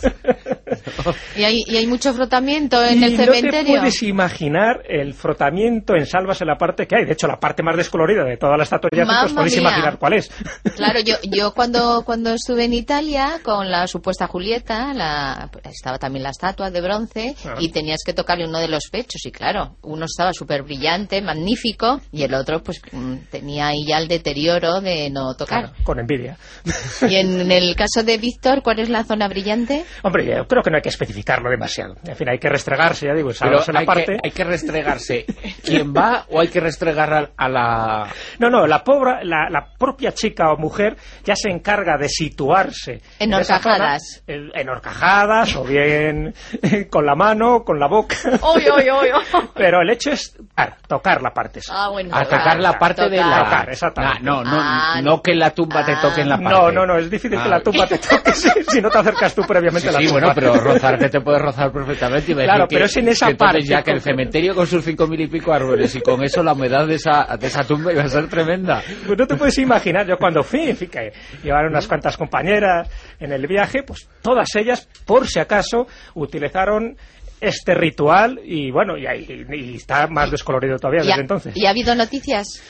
¿Y 1.37 1.45
hay, 1.45 1.63
y 1.67 1.77
hay 1.77 1.87
mucho 1.87 2.13
frotamiento 2.13 2.83
en 2.83 3.01
y 3.01 3.05
el 3.05 3.13
no 3.13 3.17
te 3.19 3.25
cementerio? 3.25 3.77
puedes 3.79 4.03
imaginar 4.03 4.83
el 4.89 5.15
frotamiento 5.15 5.95
en 5.95 6.07
salvas 6.07 6.41
en 6.41 6.49
la 6.49 6.57
parte 6.57 6.87
que 6.87 6.97
hay. 6.97 7.05
De 7.05 7.13
hecho, 7.13 7.27
la 7.27 7.39
parte 7.39 7.63
más 7.63 7.77
descolorida 7.77 8.25
de 8.25 8.37
toda 8.37 8.57
la 8.57 8.65
estatua 8.65 8.91
de 8.93 9.03
os 9.03 9.33
podéis 9.33 9.57
imaginar 9.57 9.99
cuál 9.99 10.15
es. 10.15 10.31
Claro, 10.77 11.01
yo, 11.01 11.15
yo 11.23 11.53
cuando, 11.55 12.03
cuando 12.05 12.35
estuve 12.35 12.65
en 12.65 12.75
Italia 12.75 13.41
con 13.43 13.71
la 13.71 13.87
supuesta 13.87 14.27
Julieta, 14.27 14.93
la, 14.95 15.51
estaba 15.65 15.99
también 15.99 16.23
la 16.23 16.31
estatua 16.31 16.71
de 16.71 16.81
bronce 16.81 17.35
Ah. 17.45 17.57
y 17.59 17.71
tenías 17.71 18.01
que 18.05 18.13
tocarle 18.13 18.47
uno 18.47 18.59
de 18.59 18.69
los 18.69 18.89
pechos 18.91 19.25
y 19.25 19.31
claro, 19.33 19.77
uno 19.83 20.07
estaba 20.07 20.33
súper 20.33 20.63
brillante, 20.63 21.21
magnífico 21.23 22.01
y 22.13 22.23
el 22.23 22.35
otro 22.35 22.63
pues 22.63 22.81
mm, 22.93 23.15
tenía 23.31 23.69
ahí 23.69 23.85
ya 23.87 23.99
el 23.99 24.09
deterioro 24.09 24.81
de 24.81 25.11
no 25.11 25.35
tocar. 25.35 25.61
Claro, 25.71 25.77
con 25.85 25.99
envidia. 25.99 26.37
Y 27.09 27.15
en 27.17 27.51
el 27.53 27.75
caso 27.77 28.03
de 28.03 28.19
Víctor, 28.19 28.63
¿cuál 28.63 28.81
es 28.81 28.89
la 28.89 29.05
zona 29.05 29.29
brillante? 29.29 29.85
Hombre, 30.03 30.27
yo 30.27 30.47
creo 30.47 30.63
que 30.63 30.66
no 30.71 30.77
hay 30.77 30.83
que 30.83 30.89
especificarlo 30.91 31.51
demasiado. 31.51 31.95
En 32.07 32.17
fin, 32.17 32.29
hay 32.29 32.39
que 32.39 32.49
restregarse, 32.49 33.07
ya 33.07 33.15
digo, 33.15 33.31
Pero 33.39 33.61
la 33.73 33.81
hay 33.81 33.87
parte. 33.87 34.05
que, 34.05 34.19
hay 34.25 34.31
que 34.31 34.45
restregarse. 34.45 35.25
¿Quién 35.65 35.93
va 35.95 36.25
o 36.31 36.41
hay 36.41 36.49
que 36.49 36.61
restregar 36.61 37.13
a, 37.13 37.31
a 37.37 37.49
la... 37.49 38.07
No, 38.39 38.51
no, 38.51 38.67
la, 38.67 38.83
pobre, 38.85 39.25
la, 39.25 39.49
la 39.51 39.67
propia 39.79 40.13
chica 40.13 40.53
o 40.53 40.57
mujer 40.57 40.97
ya 41.25 41.35
se 41.37 41.51
encarga 41.51 41.97
de 41.99 42.09
situarse. 42.09 43.01
En 43.19 43.33
esa 43.33 43.57
horcajadas. 43.57 44.23
zona, 44.27 44.39
en, 44.39 44.51
en 44.55 44.69
horcajadas 44.69 45.57
o 45.57 45.65
bien 45.65 46.35
con 46.91 47.07
la 47.07 47.15
mano, 47.15 47.65
con 47.65 47.79
la 47.79 47.87
boca. 47.89 48.17
¡Uy, 48.25 48.65
uy, 48.71 48.91
uy! 48.91 49.09
Pero 49.55 49.81
el 49.83 49.91
hecho 49.91 50.11
es 50.13 50.33
tocar, 50.35 50.77
tocar 50.87 51.23
la 51.23 51.33
parte. 51.33 51.61
Ah, 51.71 51.89
bueno, 51.91 52.15
A 52.17 52.25
tocar 52.25 52.59
la 52.61 52.79
parte 52.79 53.09
de 53.09 53.17
la... 53.19 53.45
Tocar, 53.45 53.71
exactamente. 53.71 54.23
No, 54.23 54.43
no, 54.45 54.51
Ah, 54.59 55.01
no 55.03 55.23
que 55.23 55.35
la 55.35 55.51
tumba 55.51 55.85
te 55.85 55.93
ah. 55.93 56.01
toque 56.01 56.21
en 56.23 56.29
la 56.29 56.37
parte. 56.39 56.51
No, 56.51 56.71
no, 56.71 56.87
no, 56.87 56.99
es 56.99 57.11
difícil 57.11 57.31
que 57.39 57.45
Ah. 57.45 57.49
la 57.49 57.61
tumba 57.61 57.87
te 57.87 57.99
toque 57.99 58.33
si, 58.35 58.49
si 58.69 58.81
no 58.83 58.91
te 58.91 58.99
acercas 58.99 59.35
tú 59.35 59.43
previamente 59.43 59.89
Sí, 59.89 59.89
a 59.89 59.93
la 59.93 59.99
sí, 60.01 60.07
tumba. 60.07 60.21
bueno, 60.21 60.33
pero 60.35 60.55
rozar 60.61 60.99
que 60.99 61.09
te 61.09 61.21
puedes 61.21 61.41
rozar 61.43 61.73
perfectamente. 61.73 62.33
A 62.33 62.35
Claro, 62.37 62.53
decir 62.53 62.69
que- 62.69 62.75
pero 62.75 62.85
es 62.87 62.97
en 62.97 63.09
esa 63.09 63.31
parte 63.31 63.61
ya 63.63 63.83
que 63.83 63.91
el 63.93 64.01
cementerio 64.01 64.55
con 64.55 64.67
sus 64.67 64.85
cinco 64.85 65.07
mil 65.07 65.21
y 65.21 65.27
pico 65.29 65.53
árboles 65.53 65.95
y 65.95 66.01
con 66.01 66.23
eso 66.23 66.43
la 66.43 66.53
humedad 66.53 66.87
de 66.87 66.95
esa, 66.97 67.37
de 67.39 67.47
esa 67.47 67.65
tumba 67.65 67.93
iba 67.93 68.03
a 68.03 68.09
ser 68.09 68.29
tremenda. 68.29 68.83
Pues 69.07 69.19
no 69.19 69.27
te 69.27 69.37
puedes 69.37 69.59
imaginar, 69.59 70.07
yo 70.07 70.17
cuando 70.19 70.43
fui, 70.43 70.71
en 70.71 70.77
fin, 70.77 70.89
que 70.89 71.13
llevaron 71.43 71.71
unas 71.71 71.87
cuantas 71.87 72.17
compañeras 72.17 72.89
en 73.21 73.33
el 73.33 73.47
viaje, 73.47 73.83
pues 73.83 74.09
todas 74.23 74.49
ellas, 74.57 74.89
por 75.07 75.27
si 75.27 75.39
acaso, 75.39 75.87
utilizaron 76.15 76.97
este 77.47 77.75
ritual 77.75 78.41
y 78.45 78.71
bueno, 78.71 78.97
y, 78.97 79.07
ahí- 79.07 79.27
y 79.53 79.77
está 79.77 80.07
más 80.09 80.31
descolorido 80.31 80.77
todavía 80.79 81.03
¿Y 81.03 81.07
desde 81.07 81.19
ha, 81.19 81.23
entonces. 81.23 81.57
¿Y 81.57 81.67
ha 81.67 81.71
habido 81.71 81.95
noticias? 81.95 82.63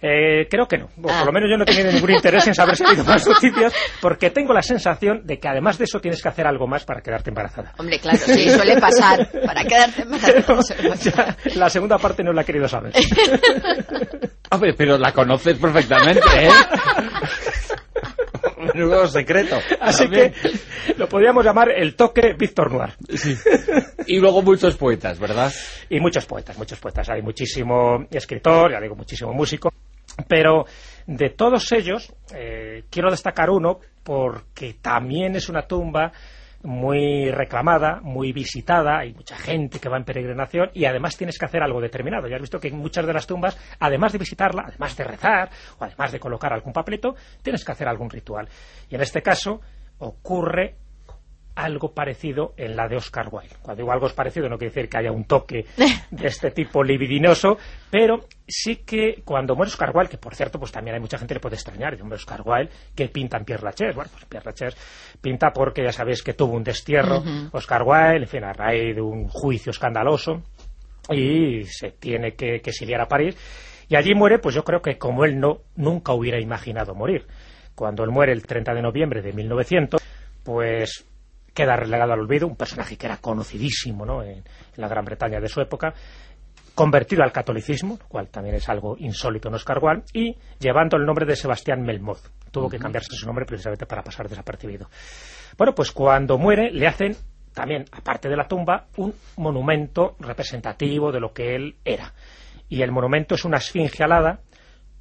Eh, 0.00 0.46
creo 0.48 0.68
que 0.68 0.78
no, 0.78 0.84
o 1.02 1.10
Ah. 1.10 1.18
por 1.18 1.26
lo 1.26 1.32
menos 1.32 1.50
yo 1.50 1.56
no 1.56 1.64
tenido 1.64 1.90
ningún 1.90 2.12
interés 2.12 2.46
en 2.46 2.54
saber 2.54 2.76
si 2.76 2.84
ha 2.84 2.88
habido 2.88 3.04
más 3.04 3.26
noticias, 3.28 3.72
porque 4.00 4.30
tengo 4.30 4.52
la 4.52 4.62
sensación 4.62 5.22
de 5.26 5.40
que 5.40 5.48
además 5.48 5.76
de 5.76 5.84
eso 5.84 6.00
tienes 6.00 6.22
que 6.22 6.28
hacer 6.28 6.46
algo 6.46 6.68
más 6.68 6.84
para 6.84 7.00
quedarte 7.00 7.30
embarazada. 7.30 7.72
Hombre, 7.78 7.98
claro, 7.98 8.18
sí, 8.18 8.48
suele 8.48 8.76
pasar. 8.80 9.28
Para 9.44 9.64
quedarte 9.64 10.04
Pero 10.24 10.60
ya, 11.02 11.36
la 11.56 11.68
segunda 11.68 11.98
parte 11.98 12.22
no 12.22 12.32
la 12.32 12.42
he 12.42 12.44
querido 12.44 12.68
saber. 12.68 12.92
Hombre, 14.50 14.72
pero 14.74 14.96
la 14.98 15.12
conoces 15.12 15.58
perfectamente, 15.58 16.22
¿eh? 16.46 16.48
Menudo 18.74 19.06
secreto. 19.08 19.56
Así 19.80 20.04
También. 20.04 20.32
que 20.32 20.94
lo 20.96 21.08
podríamos 21.08 21.44
llamar 21.44 21.70
el 21.70 21.94
toque 21.94 22.34
Víctor 22.38 22.72
Noir. 22.72 22.94
Y 24.06 24.20
luego 24.20 24.40
muchos 24.40 24.74
poetas, 24.76 25.18
¿verdad? 25.18 25.52
Y 25.90 26.00
muchos 26.00 26.24
poetas, 26.24 26.56
muchos 26.56 26.78
poetas. 26.78 27.10
Hay 27.10 27.20
muchísimo 27.20 28.06
escritor, 28.10 28.72
ya 28.72 28.80
digo, 28.80 28.94
muchísimo 28.94 29.34
músico. 29.34 29.70
Pero 30.26 30.64
de 31.06 31.28
todos 31.30 31.70
ellos, 31.72 32.10
eh, 32.34 32.84
quiero 32.90 33.10
destacar 33.10 33.50
uno 33.50 33.80
porque 34.02 34.76
también 34.80 35.36
es 35.36 35.50
una 35.50 35.66
tumba 35.66 36.10
muy 36.62 37.30
reclamada, 37.30 38.00
muy 38.02 38.32
visitada, 38.32 38.98
hay 38.98 39.14
mucha 39.14 39.36
gente 39.36 39.78
que 39.78 39.88
va 39.88 39.96
en 39.96 40.04
peregrinación 40.04 40.70
y 40.74 40.84
además 40.86 41.16
tienes 41.16 41.38
que 41.38 41.46
hacer 41.46 41.62
algo 41.62 41.80
determinado. 41.80 42.26
Ya 42.28 42.36
has 42.36 42.42
visto 42.42 42.58
que 42.58 42.68
en 42.68 42.76
muchas 42.76 43.06
de 43.06 43.12
las 43.12 43.26
tumbas, 43.26 43.58
además 43.78 44.12
de 44.12 44.18
visitarla, 44.18 44.64
además 44.66 44.96
de 44.96 45.04
rezar 45.04 45.50
o 45.78 45.84
además 45.84 46.12
de 46.12 46.20
colocar 46.20 46.52
algún 46.52 46.72
papelito, 46.72 47.14
tienes 47.42 47.64
que 47.64 47.72
hacer 47.72 47.88
algún 47.88 48.10
ritual. 48.10 48.48
Y 48.90 48.96
en 48.96 49.02
este 49.02 49.22
caso 49.22 49.60
ocurre 49.98 50.76
algo 51.58 51.92
parecido 51.92 52.54
en 52.56 52.76
la 52.76 52.86
de 52.86 52.96
Oscar 52.96 53.28
Wilde. 53.32 53.56
Cuando 53.60 53.82
digo 53.82 53.92
algo 53.92 54.06
es 54.06 54.12
parecido 54.12 54.48
no 54.48 54.56
quiere 54.56 54.72
decir 54.72 54.88
que 54.88 54.98
haya 54.98 55.10
un 55.10 55.24
toque 55.24 55.66
de 56.10 56.26
este 56.26 56.52
tipo 56.52 56.84
libidinoso, 56.84 57.58
pero 57.90 58.20
sí 58.46 58.76
que 58.76 59.22
cuando 59.24 59.56
muere 59.56 59.70
Oscar 59.70 59.90
Wilde, 59.92 60.10
que 60.10 60.18
por 60.18 60.36
cierto 60.36 60.60
pues 60.60 60.70
también 60.70 60.94
hay 60.94 61.00
mucha 61.00 61.18
gente 61.18 61.32
que 61.32 61.38
le 61.38 61.40
puede 61.40 61.56
extrañar, 61.56 62.00
hombre 62.00 62.16
Oscar 62.16 62.42
Wilde, 62.44 62.70
que 62.94 63.08
pinta 63.08 63.38
en 63.38 63.44
Pierre 63.44 63.64
Lachaise. 63.64 63.94
Bueno, 63.94 64.10
pues 64.12 64.24
Pierre 64.26 64.46
Lachaise 64.46 64.76
pinta 65.20 65.50
porque 65.52 65.82
ya 65.82 65.92
sabéis 65.92 66.22
que 66.22 66.34
tuvo 66.34 66.54
un 66.54 66.62
destierro 66.62 67.22
Oscar 67.50 67.82
Wilde, 67.84 68.22
en 68.22 68.28
fin, 68.28 68.44
a 68.44 68.52
raíz 68.52 68.94
de 68.94 69.02
un 69.02 69.26
juicio 69.28 69.70
escandaloso 69.70 70.42
y 71.10 71.64
se 71.64 71.90
tiene 71.90 72.34
que, 72.34 72.60
que 72.60 72.70
exiliar 72.70 73.00
a 73.00 73.08
París 73.08 73.36
y 73.88 73.96
allí 73.96 74.14
muere, 74.14 74.38
pues 74.38 74.54
yo 74.54 74.62
creo 74.62 74.80
que 74.80 74.96
como 74.96 75.24
él 75.24 75.40
no 75.40 75.62
nunca 75.74 76.12
hubiera 76.12 76.40
imaginado 76.40 76.94
morir. 76.94 77.26
Cuando 77.74 78.04
él 78.04 78.10
muere 78.10 78.32
el 78.32 78.46
30 78.46 78.74
de 78.74 78.82
noviembre 78.82 79.22
de 79.22 79.32
1900, 79.32 80.00
pues 80.44 81.04
queda 81.58 81.74
relegado 81.74 82.12
al 82.12 82.20
olvido, 82.20 82.46
un 82.46 82.54
personaje 82.54 82.96
que 82.96 83.06
era 83.06 83.16
conocidísimo 83.16 84.06
¿no? 84.06 84.22
en, 84.22 84.36
en 84.36 84.44
la 84.76 84.86
Gran 84.86 85.04
Bretaña 85.04 85.40
de 85.40 85.48
su 85.48 85.60
época, 85.60 85.92
convertido 86.72 87.24
al 87.24 87.32
catolicismo, 87.32 87.98
lo 88.00 88.06
cual 88.06 88.28
también 88.28 88.54
es 88.54 88.68
algo 88.68 88.96
insólito 88.96 89.48
en 89.48 89.54
Oscar 89.54 89.80
Wilde, 89.82 90.04
y 90.12 90.36
llevando 90.60 90.96
el 90.96 91.04
nombre 91.04 91.26
de 91.26 91.34
Sebastián 91.34 91.82
Melmoth. 91.82 92.30
Tuvo 92.52 92.70
que 92.70 92.78
cambiarse 92.78 93.08
su 93.10 93.26
nombre 93.26 93.44
precisamente 93.44 93.86
para 93.86 94.04
pasar 94.04 94.28
desapercibido. 94.28 94.88
Bueno, 95.56 95.74
pues 95.74 95.90
cuando 95.90 96.38
muere 96.38 96.70
le 96.70 96.86
hacen 96.86 97.16
también, 97.52 97.86
aparte 97.90 98.28
de 98.28 98.36
la 98.36 98.46
tumba, 98.46 98.86
un 98.96 99.12
monumento 99.38 100.14
representativo 100.20 101.10
de 101.10 101.18
lo 101.18 101.32
que 101.32 101.56
él 101.56 101.74
era. 101.84 102.14
Y 102.68 102.82
el 102.82 102.92
monumento 102.92 103.34
es 103.34 103.44
una 103.44 103.56
esfinge 103.56 104.04
alada 104.04 104.42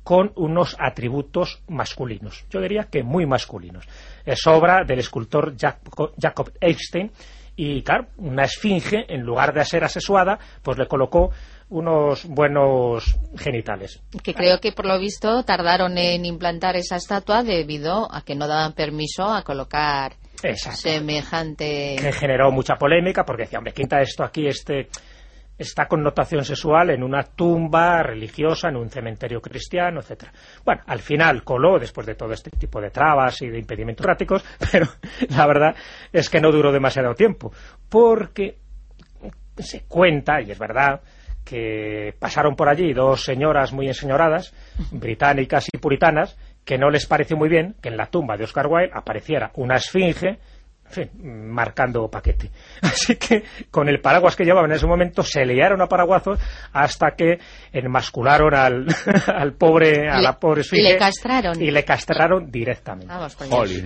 con 0.07 0.31
unos 0.37 0.73
atributos 0.79 1.61
masculinos. 1.67 2.45
Yo 2.49 2.61
diría 2.61 2.87
que 2.89 3.03
muy 3.03 3.25
masculinos. 3.25 3.85
Es 4.25 4.47
obra 4.47 4.85
del 4.85 4.99
escultor 4.99 5.53
Jacob, 5.59 6.53
Epstein 6.61 7.11
y, 7.57 7.81
claro, 7.81 8.07
una 8.15 8.45
esfinge, 8.45 9.03
en 9.09 9.23
lugar 9.23 9.53
de 9.53 9.65
ser 9.65 9.83
asexuada, 9.83 10.39
pues 10.63 10.77
le 10.77 10.87
colocó 10.87 11.31
unos 11.67 12.25
buenos 12.25 13.19
genitales. 13.37 14.01
Que 14.23 14.33
creo 14.33 14.61
que 14.61 14.71
por 14.71 14.85
lo 14.85 14.97
visto 14.97 15.43
tardaron 15.43 15.97
en 15.97 16.23
implantar 16.23 16.77
esa 16.77 16.95
estatua 16.95 17.43
debido 17.43 18.07
a 18.09 18.21
que 18.21 18.33
no 18.33 18.47
daban 18.47 18.71
permiso 18.71 19.25
a 19.25 19.43
colocar 19.43 20.13
Exacto. 20.41 20.77
semejante. 20.77 21.97
que 21.99 22.13
generó 22.13 22.49
mucha 22.49 22.75
polémica 22.75 23.25
porque 23.25 23.43
decía, 23.43 23.59
hombre, 23.59 23.73
quita 23.73 23.99
esto 23.99 24.23
aquí, 24.23 24.47
este 24.47 24.87
esta 25.57 25.87
connotación 25.87 26.45
sexual 26.45 26.91
en 26.91 27.03
una 27.03 27.23
tumba 27.23 28.03
religiosa, 28.03 28.69
en 28.69 28.77
un 28.77 28.89
cementerio 28.89 29.41
cristiano, 29.41 29.99
etcétera. 30.01 30.31
Bueno, 30.63 30.81
al 30.85 30.99
final 30.99 31.43
coló, 31.43 31.79
después 31.79 32.05
de 32.05 32.15
todo 32.15 32.33
este 32.33 32.51
tipo 32.51 32.79
de 32.79 32.91
trabas 32.91 33.41
y 33.41 33.47
de 33.47 33.59
impedimentos 33.59 34.05
prácticos, 34.05 34.45
pero 34.71 34.87
la 35.29 35.47
verdad 35.47 35.75
es 36.11 36.29
que 36.29 36.39
no 36.39 36.51
duró 36.51 36.71
demasiado 36.71 37.13
tiempo, 37.15 37.51
porque 37.89 38.57
se 39.57 39.85
cuenta, 39.85 40.41
y 40.41 40.51
es 40.51 40.59
verdad, 40.59 41.01
que 41.43 42.13
pasaron 42.19 42.55
por 42.55 42.67
allí 42.67 42.93
dos 42.93 43.23
señoras 43.23 43.71
muy 43.71 43.87
enseñoradas, 43.87 44.53
británicas 44.91 45.67
y 45.73 45.77
puritanas, 45.77 46.37
que 46.65 46.77
no 46.77 46.89
les 46.89 47.05
pareció 47.05 47.37
muy 47.37 47.47
bien 47.47 47.75
que 47.81 47.87
en 47.87 47.95
la 47.97 48.07
tumba 48.07 48.35
de 48.35 48.43
Oscar 48.43 48.67
Wilde 48.67 48.91
apareciera 48.93 49.51
una 49.55 49.77
esfinge 49.77 50.39
fin, 50.89 51.09
marcando 51.51 52.09
paquete. 52.09 52.49
Así 52.81 53.15
que 53.15 53.43
con 53.71 53.89
el 53.89 53.99
paraguas 53.99 54.35
que 54.35 54.43
llevaban 54.45 54.71
en 54.71 54.77
ese 54.77 54.87
momento 54.87 55.23
se 55.23 55.45
liaron 55.45 55.81
a 55.81 55.87
paraguazos 55.87 56.39
hasta 56.73 57.11
que 57.17 57.39
enmascularon 57.71 58.53
al, 58.55 58.85
al 59.35 59.53
pobre, 59.53 60.09
a 60.09 60.17
Le- 60.17 60.23
la 60.23 60.39
pobre 60.39 60.59
y 60.59 60.61
esfinge. 60.61 60.83
le 60.93 60.97
castraron. 60.97 61.61
Y 61.61 61.71
le 61.71 61.83
castraron 61.83 62.49
directamente. 62.51 63.07
Vamos. 63.07 63.37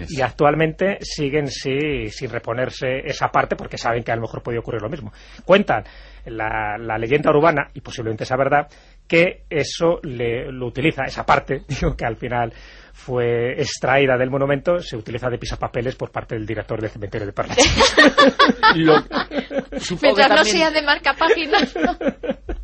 Y 0.09 0.21
actualmente 0.21 0.97
siguen 1.01 1.47
sí, 1.47 2.07
sin 2.09 2.29
reponerse 2.29 2.99
esa 3.05 3.27
parte 3.29 3.55
porque 3.55 3.77
saben 3.77 4.03
que 4.03 4.11
a 4.11 4.15
lo 4.15 4.21
mejor 4.21 4.41
puede 4.43 4.59
ocurrir 4.59 4.81
lo 4.81 4.89
mismo. 4.89 5.11
Cuentan 5.45 5.83
la, 6.25 6.77
la 6.79 6.97
leyenda 6.97 7.31
urbana, 7.31 7.69
y 7.73 7.81
posiblemente 7.81 8.25
sea 8.25 8.37
verdad, 8.37 8.67
que 9.07 9.43
eso 9.49 9.99
le, 10.03 10.51
lo 10.51 10.67
utiliza, 10.67 11.03
esa 11.05 11.25
parte, 11.25 11.61
digo 11.67 11.95
que 11.95 12.05
al 12.05 12.15
final 12.15 12.53
fue 12.93 13.53
extraída 13.61 14.17
del 14.17 14.29
monumento, 14.29 14.79
se 14.79 14.97
utiliza 14.97 15.29
de 15.29 15.37
pisapapeles 15.37 15.95
por 15.95 16.11
parte 16.11 16.35
del 16.35 16.45
director 16.45 16.79
del 16.81 16.89
cementerio 16.89 17.27
de 17.27 17.33
Parla. 17.33 17.55
Mientras 18.75 20.29
no 20.29 20.35
también- 20.35 20.45
sea 20.45 20.71
de 20.71 20.81
marca 20.81 21.13
páginas. 21.13 21.73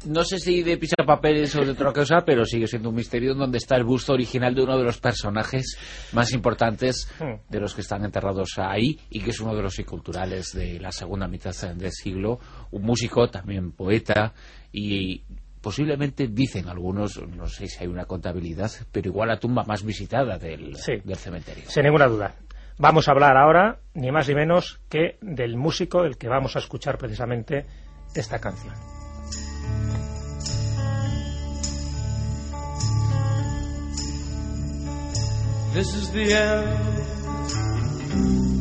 No 0.06 0.24
sé 0.24 0.40
si 0.40 0.64
de 0.64 0.78
pisapapeles 0.78 1.56
o 1.56 1.66
de 1.66 1.72
otra 1.72 1.92
cosa, 1.92 2.24
pero 2.26 2.46
sigue 2.46 2.68
siendo 2.68 2.90
un 2.90 2.96
misterio 2.96 3.34
donde 3.34 3.58
está 3.58 3.76
el 3.76 3.84
busto 3.84 4.14
original 4.14 4.54
de 4.56 4.64
uno 4.64 4.78
de 4.78 4.84
los 4.84 5.00
personajes 5.00 5.78
más 6.14 6.32
importantes 6.34 7.08
Hmm. 7.20 7.36
de 7.50 7.60
los 7.60 7.74
que 7.74 7.82
están 7.82 8.04
enterrados 8.06 8.50
ahí 8.58 9.00
y 9.10 9.22
que 9.22 9.32
es 9.32 9.40
uno 9.40 9.56
de 9.56 9.62
los 9.62 9.76
culturales 9.86 10.52
de 10.54 10.80
la 10.80 10.92
segunda 10.92 11.28
mitad 11.28 11.54
del 11.76 11.92
siglo, 11.92 12.40
un 12.72 12.84
músico, 12.84 13.30
también 13.30 13.72
poeta 13.72 14.34
y 14.72 15.24
posiblemente 15.62 16.28
dicen 16.28 16.68
algunos, 16.68 17.22
no 17.28 17.48
sé 17.48 17.68
si 17.68 17.84
hay 17.84 17.88
una 17.88 18.06
contabilidad, 18.06 18.72
pero 18.92 19.10
igual 19.10 19.30
la 19.30 19.40
tumba 19.40 19.64
más 19.64 19.84
visitada 19.84 20.38
del, 20.38 20.76
Sí. 20.76 20.94
del 21.04 21.18
cementerio. 21.18 21.64
Sin 21.68 21.84
ninguna 21.84 22.08
duda. 22.08 22.36
Vamos 22.80 23.08
a 23.08 23.12
hablar 23.12 23.38
ahora, 23.38 23.80
ni 23.96 24.12
más 24.12 24.28
ni 24.30 24.36
menos, 24.36 24.80
que 24.90 25.18
del 25.22 25.58
músico, 25.58 26.04
el 26.04 26.18
que 26.18 26.28
vamos 26.30 26.56
a 26.56 26.60
escuchar 26.60 26.98
precisamente 26.98 27.66
esta 28.14 28.40
canción. 28.40 28.74
This 35.74 35.94
is 35.96 36.10
the 36.12 36.34
end, 36.34 36.68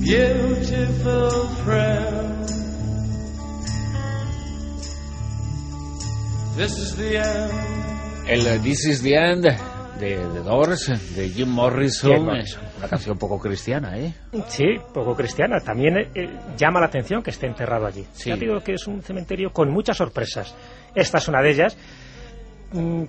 beautiful 0.05 1.47
friend. 1.65 2.46
This 6.57 6.79
is 6.79 6.97
the 6.97 7.19
end. 7.19 8.29
El 8.29 8.63
This 8.63 8.87
is 8.87 9.03
the 9.03 9.15
End 9.15 9.45
de 9.45 9.59
The 9.99 10.43
Doors, 10.43 10.91
de 11.15 11.29
Jim 11.29 11.51
Morrison, 11.51 12.35
es 12.35 12.59
una 12.79 12.89
canción 12.89 13.19
poco 13.19 13.39
cristiana, 13.39 13.99
¿eh? 13.99 14.15
Sí, 14.49 14.65
poco 14.95 15.15
cristiana. 15.15 15.61
También 15.61 15.99
eh, 15.99 16.11
eh, 16.15 16.31
llama 16.57 16.81
la 16.81 16.87
atención 16.87 17.23
que 17.23 17.29
esté 17.29 17.47
enterrado 17.47 17.87
allí. 17.87 18.07
Sí. 18.13 18.31
Ya 18.31 18.37
digo 18.37 18.59
que 18.61 18.73
es 18.73 18.87
un 18.87 19.03
cementerio 19.03 19.51
con 19.53 19.71
muchas 19.71 19.99
sorpresas. 19.99 20.55
Esta 20.95 21.19
es 21.19 21.29
una 21.29 21.43
de 21.43 21.51
ellas, 21.51 21.77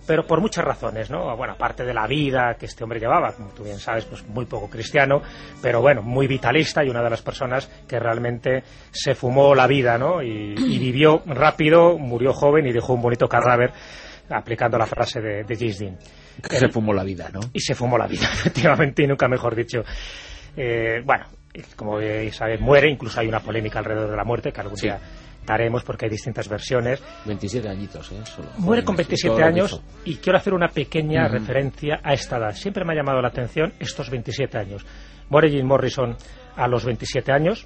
pero 0.06 0.26
por 0.28 0.40
muchas 0.40 0.64
razones, 0.64 1.10
¿no? 1.10 1.36
Bueno, 1.36 1.54
aparte 1.54 1.84
de 1.84 1.94
la 1.94 2.06
vida 2.08 2.56
que 2.60 2.68
este 2.68 2.84
hombre 2.84 3.00
llevaba, 3.00 3.34
como 3.34 3.50
tú 3.50 3.64
bien 3.64 3.80
sabes, 3.80 4.06
pues 4.06 4.26
muy 4.28 4.46
poco 4.46 4.70
cristiano, 4.70 5.22
pero 5.62 5.82
bueno, 5.82 6.02
muy 6.02 6.28
vitalista 6.28 6.84
y 6.84 6.90
una 6.90 7.02
de 7.02 7.10
las 7.10 7.22
personas 7.22 7.68
que 7.88 8.00
realmente 8.00 8.64
se 8.92 9.16
fumó 9.16 9.56
la 9.56 9.66
vida, 9.68 9.98
¿no? 9.98 10.22
Y, 10.22 10.54
y 10.58 10.80
vivió 10.80 11.22
rápido, 11.26 11.98
murió 11.98 12.34
joven 12.34 12.68
y 12.68 12.72
dejó 12.74 12.94
un 12.94 13.02
bonito 13.02 13.28
cadáver 13.28 13.72
aplicando 14.30 14.78
la 14.78 14.86
frase 14.86 15.22
de, 15.22 15.44
de 15.44 15.56
James 15.56 15.80
Dean 15.80 15.98
Que 16.50 16.58
se 16.58 16.68
fumó 16.70 16.94
la 16.94 17.04
vida, 17.04 17.30
¿no? 17.34 17.40
y 17.54 17.60
se 17.62 17.74
fumó 17.76 17.98
la 17.98 18.08
vida, 18.08 18.26
efectivamente, 18.34 19.04
y 19.04 19.08
nunca 19.08 19.28
mejor 19.28 19.56
dicho. 19.56 19.84
Eh, 20.56 21.02
bueno, 21.06 21.26
como 21.76 22.00
sabéis, 22.32 22.60
muere, 22.62 22.90
incluso 22.90 23.20
hay 23.20 23.28
una 23.28 23.40
polémica 23.40 23.80
alrededor 23.80 24.10
de 24.12 24.18
la 24.18 24.24
muerte 24.24 24.52
que 24.52 24.62
algún 24.62 24.78
Sí. 24.78 24.88
día 24.88 25.00
daremos 25.48 25.84
porque 25.84 26.06
hay 26.06 26.12
distintas 26.12 26.48
versiones. 26.48 27.02
27 27.26 27.68
añitos, 27.68 28.12
¿eh? 28.12 28.22
Solo. 28.26 28.50
Muere 28.58 28.84
con 28.84 28.96
Joder, 28.96 29.08
27 29.08 29.28
todo 29.30 29.40
lo 29.40 29.44
que 29.46 29.60
años 29.62 29.82
y 30.06 30.16
quiero 30.18 30.38
hacer 30.38 30.54
una 30.54 30.68
pequeña 30.68 31.26
Ujú. 31.26 31.34
referencia 31.34 32.00
a 32.04 32.14
esta 32.14 32.38
edad. 32.38 32.52
Siempre 32.54 32.86
me 32.86 32.94
ha 32.94 32.98
llamado 32.98 33.22
la 33.22 33.30
atención 33.30 33.74
estos 33.80 34.10
27 34.12 34.58
años. 34.60 34.86
Muere 35.30 35.50
Jim 35.50 35.66
Morrison 35.66 36.16
a 36.56 36.68
los 36.68 36.86
27 36.86 37.32
años. 37.32 37.66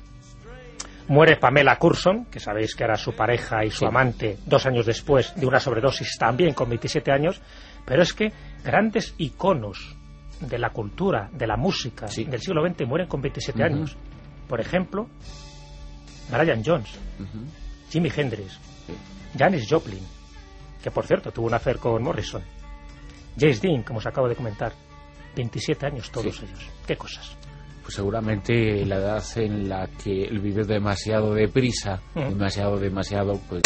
Muere 1.08 1.36
Pamela 1.36 1.78
Curson, 1.78 2.26
que 2.26 2.40
sabéis 2.40 2.74
que 2.76 2.84
era 2.86 2.96
su 2.96 3.14
pareja 3.14 3.66
y 3.66 3.70
su 3.72 3.80
Sí. 3.80 3.86
amante 3.86 4.38
dos 4.46 4.66
años 4.66 4.86
después 4.86 5.34
de 5.36 5.46
una 5.46 5.60
sobredosis 5.60 6.16
también 6.18 6.54
con 6.54 6.70
27 6.70 7.12
años. 7.12 7.42
Pero 7.86 8.02
es 8.04 8.14
que 8.14 8.32
grandes 8.64 9.14
iconos 9.18 9.98
de 10.40 10.58
la 10.58 10.70
cultura, 10.70 11.30
de 11.34 11.48
la 11.48 11.58
música 11.58 12.08
Sí. 12.08 12.24
del 12.24 12.40
siglo 12.40 12.66
XX 12.66 12.86
mueren 12.88 13.08
con 13.08 13.22
27 13.22 13.60
Ujú. 13.62 13.74
años. 13.74 13.98
Por 14.48 14.62
ejemplo, 14.62 15.08
Brian 16.32 16.64
Jones, 16.66 16.98
Ujú. 17.20 17.46
Jimi 17.92 18.10
Hendrix. 18.16 18.58
Janis 19.38 19.68
Joplin, 19.70 20.06
que 20.84 20.92
por 20.92 21.06
cierto 21.06 21.32
tuvo 21.32 21.48
un 21.48 21.54
affair 21.54 21.78
con 21.78 22.02
Morrison. 22.04 22.44
James 23.40 23.62
Dean, 23.62 23.84
como 23.84 24.00
os 24.00 24.06
acabo 24.06 24.28
de 24.28 24.36
comentar. 24.36 24.74
27 25.36 25.86
años 25.86 26.12
todos 26.12 26.36
Sí. 26.36 26.46
ellos. 26.46 26.60
¿Qué 26.86 26.98
cosas? 26.98 27.38
Pues 27.84 27.96
seguramente 27.96 28.86
la 28.86 28.98
edad 28.98 29.24
en 29.38 29.70
la 29.70 29.88
que 29.88 30.24
él 30.26 30.40
vive 30.40 30.64
demasiado 30.66 31.34
deprisa, 31.34 32.02
demasiado, 32.14 32.78
demasiado, 32.78 33.40
pues, 33.50 33.64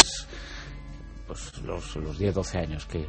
pues 1.26 1.58
los, 1.62 1.96
los 1.96 2.16
10, 2.18 2.34
12 2.34 2.58
años 2.58 2.86
que, 2.86 3.04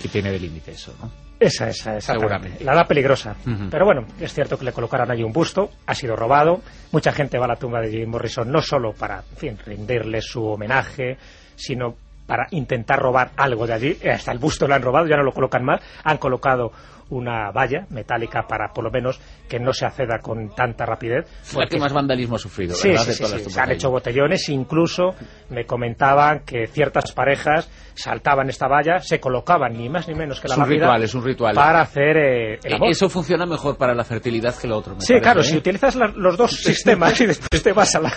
que 0.00 0.08
tiene 0.08 0.30
de 0.30 0.38
límite 0.38 0.70
eso, 0.70 0.94
¿no? 1.02 1.10
Esa, 1.42 1.68
esa, 1.68 1.96
esa. 1.96 2.12
Seguramente. 2.12 2.64
La 2.64 2.72
edad 2.72 2.86
peligrosa. 2.86 3.34
Pero 3.70 3.84
bueno, 3.84 4.06
es 4.20 4.32
cierto 4.32 4.56
que 4.56 4.64
le 4.64 4.72
colocaron 4.72 5.10
allí 5.10 5.22
un 5.22 5.32
busto, 5.32 5.70
ha 5.86 5.94
sido 5.94 6.14
robado. 6.14 6.60
Mucha 6.92 7.12
gente 7.12 7.38
va 7.38 7.46
a 7.46 7.48
la 7.48 7.56
tumba 7.56 7.80
de 7.80 7.90
Jim 7.90 8.08
Morrison 8.08 8.50
no 8.50 8.62
solo 8.62 8.92
para, 8.92 9.24
en 9.30 9.36
fin, 9.36 9.58
rendirle 9.64 10.20
su 10.20 10.44
homenaje, 10.44 11.16
sino 11.56 11.96
para 12.26 12.46
intentar 12.50 12.98
robar 12.98 13.32
algo 13.36 13.66
de 13.66 13.74
allí. 13.74 13.98
Hasta 14.08 14.32
el 14.32 14.38
busto 14.38 14.66
lo 14.66 14.74
han 14.74 14.82
robado, 14.82 15.06
ya 15.06 15.16
no 15.16 15.24
lo 15.24 15.32
colocan 15.32 15.64
más. 15.64 15.80
Han 16.04 16.18
colocado 16.18 16.72
una 17.12 17.50
valla 17.50 17.86
metálica 17.90 18.46
para, 18.48 18.72
por 18.72 18.84
lo 18.84 18.90
menos, 18.90 19.20
que 19.48 19.58
no 19.60 19.72
se 19.72 19.84
acceda 19.86 20.18
con 20.20 20.54
tanta 20.54 20.84
rapidez. 20.86 21.26
Es 21.42 21.54
la 21.54 21.66
que 21.66 21.78
más 21.78 21.92
vandalismo 21.92 22.36
ha 22.36 22.38
sufrido, 22.38 22.74
Sí, 22.74 22.88
¿verdad? 22.88 23.04
sí, 23.04 23.12
sí, 23.24 23.50
Se 23.50 23.60
han 23.60 23.70
hecho 23.70 23.90
botellones, 23.90 24.48
incluso 24.48 25.14
me 25.50 25.64
comentaban 25.66 26.40
que 26.40 26.66
ciertas 26.66 27.12
parejas 27.12 27.70
saltaban 27.94 28.48
esta 28.48 28.66
valla, 28.68 28.98
se 29.00 29.20
colocaban 29.20 29.74
ni 29.76 29.88
más 29.90 30.08
ni 30.08 30.14
menos 30.14 30.40
que 30.40 30.48
la 30.48 30.54
Es 30.54 30.58
un 30.58 30.62
lápida 30.64 30.78
ritual, 30.86 31.02
es 31.02 31.14
un 31.14 31.24
ritual. 31.24 31.54
para 31.54 31.80
hacer 31.82 32.16
eh, 32.16 32.58
el 32.64 32.72
Eh, 32.72 32.74
amor. 32.76 32.88
Eso 32.90 33.08
funciona 33.10 33.44
mejor 33.44 33.76
para 33.76 33.94
la 33.94 34.04
fertilidad 34.04 34.54
que 34.56 34.66
lo 34.66 34.78
otro, 34.78 34.94
me 34.94 35.00
Sí, 35.02 35.08
parece, 35.12 35.22
claro, 35.22 35.40
¿eh? 35.40 35.44
si 35.44 35.56
utilizas 35.58 35.94
la- 35.96 36.12
los 36.16 36.36
dos 36.38 36.50
sistemas 36.62 37.20
y 37.20 37.26
después 37.26 37.62
te 37.62 37.72
vas 37.72 37.94
a 37.94 38.00
la, 38.00 38.12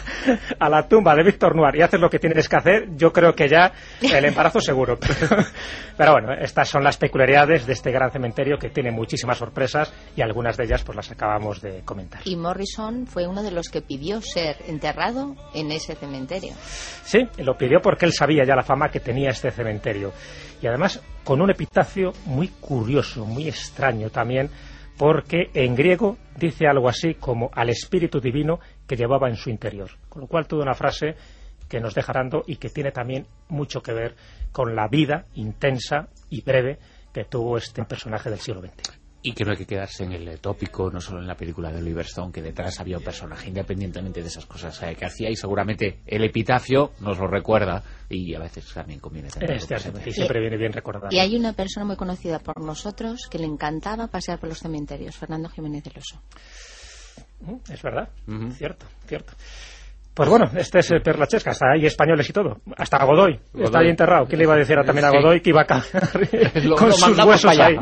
a 0.59 0.69
la 0.69 0.87
tumba 0.87 1.13
de 1.15 1.23
Víctor 1.23 1.55
Noir 1.55 1.75
y 1.75 1.81
haces 1.81 1.99
lo 1.99 2.09
que 2.09 2.19
tienes 2.19 2.47
que 2.47 2.55
hacer, 2.55 2.87
yo 2.95 3.11
creo 3.11 3.33
que 3.35 3.49
ya 3.49 3.73
el 4.01 4.23
embarazo 4.25 4.61
seguro. 4.61 4.97
Pero, 4.97 5.43
pero 5.97 6.11
bueno, 6.13 6.33
estas 6.39 6.69
son 6.69 6.83
las 6.83 6.95
peculiaridades 6.97 7.65
de 7.65 7.73
este 7.73 7.91
gran 7.91 8.11
cementerio 8.11 8.57
que 8.57 8.69
tiene 8.69 8.84
muchísimas 8.91 9.37
sorpresas 9.37 9.93
y 10.15 10.21
algunas 10.21 10.57
de 10.57 10.65
ellas 10.65 10.83
pues 10.83 10.95
las 10.95 11.11
acabamos 11.11 11.61
de 11.61 11.81
comentar. 11.83 12.21
Y 12.25 12.35
Morrison 12.35 13.07
fue 13.07 13.27
uno 13.27 13.43
de 13.43 13.51
los 13.51 13.69
que 13.69 13.81
pidió 13.81 14.21
ser 14.21 14.57
enterrado 14.67 15.35
en 15.53 15.71
ese 15.71 15.95
cementerio. 15.95 16.53
Sí, 17.03 17.19
lo 17.37 17.57
pidió 17.57 17.81
porque 17.81 18.05
él 18.05 18.13
sabía 18.13 18.43
ya 18.45 18.55
la 18.55 18.63
fama 18.63 18.89
que 18.89 18.99
tenía 18.99 19.29
este 19.29 19.51
cementerio. 19.51 20.11
Y 20.61 20.67
además 20.67 21.01
con 21.23 21.41
un 21.41 21.49
epitafio 21.49 22.13
muy 22.25 22.47
curioso, 22.47 23.25
muy 23.25 23.47
extraño 23.47 24.09
también, 24.09 24.49
porque 24.97 25.49
en 25.53 25.75
griego 25.75 26.17
dice 26.37 26.67
algo 26.67 26.87
así 26.87 27.15
como 27.15 27.49
al 27.53 27.69
espíritu 27.69 28.19
divino 28.19 28.59
que 28.87 28.95
llevaba 28.95 29.27
en 29.29 29.35
su 29.35 29.49
interior. 29.49 29.89
Con 30.07 30.21
lo 30.21 30.27
cual, 30.27 30.47
toda 30.47 30.63
una 30.63 30.73
frase 30.73 31.15
que 31.67 31.79
nos 31.79 31.95
deja 31.95 32.13
dando 32.13 32.43
y 32.45 32.57
que 32.57 32.69
tiene 32.69 32.91
también 32.91 33.25
mucho 33.49 33.81
que 33.81 33.93
ver 33.93 34.15
con 34.51 34.75
la 34.75 34.87
vida 34.87 35.25
intensa 35.35 36.07
y 36.29 36.41
breve 36.41 36.77
que 37.15 37.23
tuvo 37.23 37.57
este 37.57 37.81
personaje 37.85 38.29
del 38.29 38.39
siglo 38.39 38.59
XX. 38.59 38.91
Y 39.21 39.31
que 39.31 39.45
no 39.45 39.51
hay 39.51 39.57
que 39.57 39.65
quedarse 39.65 40.03
en 40.03 40.11
el 40.11 40.37
tópico, 40.41 40.91
no 40.91 40.99
solo 40.99 41.21
en 41.21 41.27
la 41.27 41.35
película 41.35 41.71
de 41.71 41.77
Oliver 41.79 42.05
Stone, 42.05 42.31
que 42.33 42.41
detrás 42.41 42.77
había 42.81 42.97
un 42.97 43.03
personaje, 43.05 43.47
independientemente 43.47 44.21
de 44.21 44.27
esas 44.27 44.45
cosas 44.45 44.79
eh, 44.83 44.95
que 44.99 45.05
hacía, 45.05 45.29
y 45.31 45.35
seguramente 45.37 46.01
el 46.05 46.25
epitafio 46.25 46.91
nos 46.99 47.17
lo 47.17 47.25
recuerda, 47.27 47.81
y 48.09 48.35
a 48.35 48.39
veces 48.39 48.65
también 48.73 48.99
conviene 48.99 49.29
tenerlo 49.29 49.55
Es 49.55 49.65
cierto, 49.65 49.91
presente. 49.93 50.09
y 50.09 50.13
siempre 50.13 50.41
viene 50.41 50.57
bien 50.57 50.73
recordar. 50.73 51.11
Y 51.11 51.19
hay 51.19 51.35
una 51.37 51.53
persona 51.53 51.85
muy 51.85 51.95
conocida 51.95 52.37
por 52.39 52.61
nosotros 52.61 53.27
que 53.31 53.39
le 53.39 53.45
encantaba 53.45 54.07
pasear 54.07 54.39
por 54.39 54.49
los 54.49 54.59
cementerios, 54.59 55.15
Fernando 55.15 55.47
Jiménez 55.49 55.85
del 55.85 55.97
Oso. 55.97 56.21
Mm, 57.39 57.71
Es 57.71 57.81
verdad, 57.81 58.09
Ujú. 58.27 58.51
cierto, 58.51 58.85
cierto. 59.07 59.33
Pues 60.15 60.29
bueno, 60.29 60.49
este 60.55 60.79
es 60.79 60.93
Perlachesca, 61.03 61.51
hasta 61.51 61.71
ahí 61.73 61.85
españoles 61.85 62.29
y 62.29 62.31
todo. 62.33 62.61
Hasta 62.77 63.03
Godoy, 63.03 63.37
está 63.59 63.79
ahí 63.79 63.89
enterrado. 63.89 64.25
¿Quién 64.25 64.37
le 64.39 64.45
iba 64.45 64.53
a 64.53 64.57
decir 64.57 64.77
a- 64.79 64.83
también 64.85 65.05
a. 65.05 65.09
Godoy 65.11 65.41
que 65.41 65.49
iba 65.49 65.61
a 65.61 65.65
caer 65.65 65.83
con 66.77 66.87
lo 66.87 66.93
sus 66.95 67.17
huesos 67.25 67.59
ahí? 67.59 67.75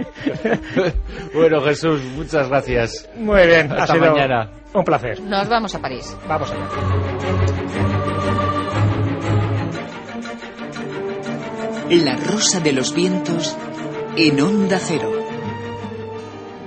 bueno, 1.35 1.61
Jesús, 1.61 2.01
muchas 2.15 2.49
gracias. 2.49 3.07
Muy 3.15 3.45
bien, 3.45 3.71
ha 3.71 3.83
Hasta 3.83 3.93
sido 3.93 4.11
mañana. 4.13 4.49
un 4.73 4.83
placer. 4.83 5.21
Nos 5.21 5.47
vamos 5.47 5.75
a 5.75 5.79
París. 5.79 6.17
Vamos 6.27 6.51
allá. 6.51 6.67
La 11.89 12.15
rosa 12.15 12.59
de 12.59 12.73
los 12.73 12.93
vientos 12.93 13.55
en 14.17 14.41
onda 14.41 14.79
cero. 14.79 15.11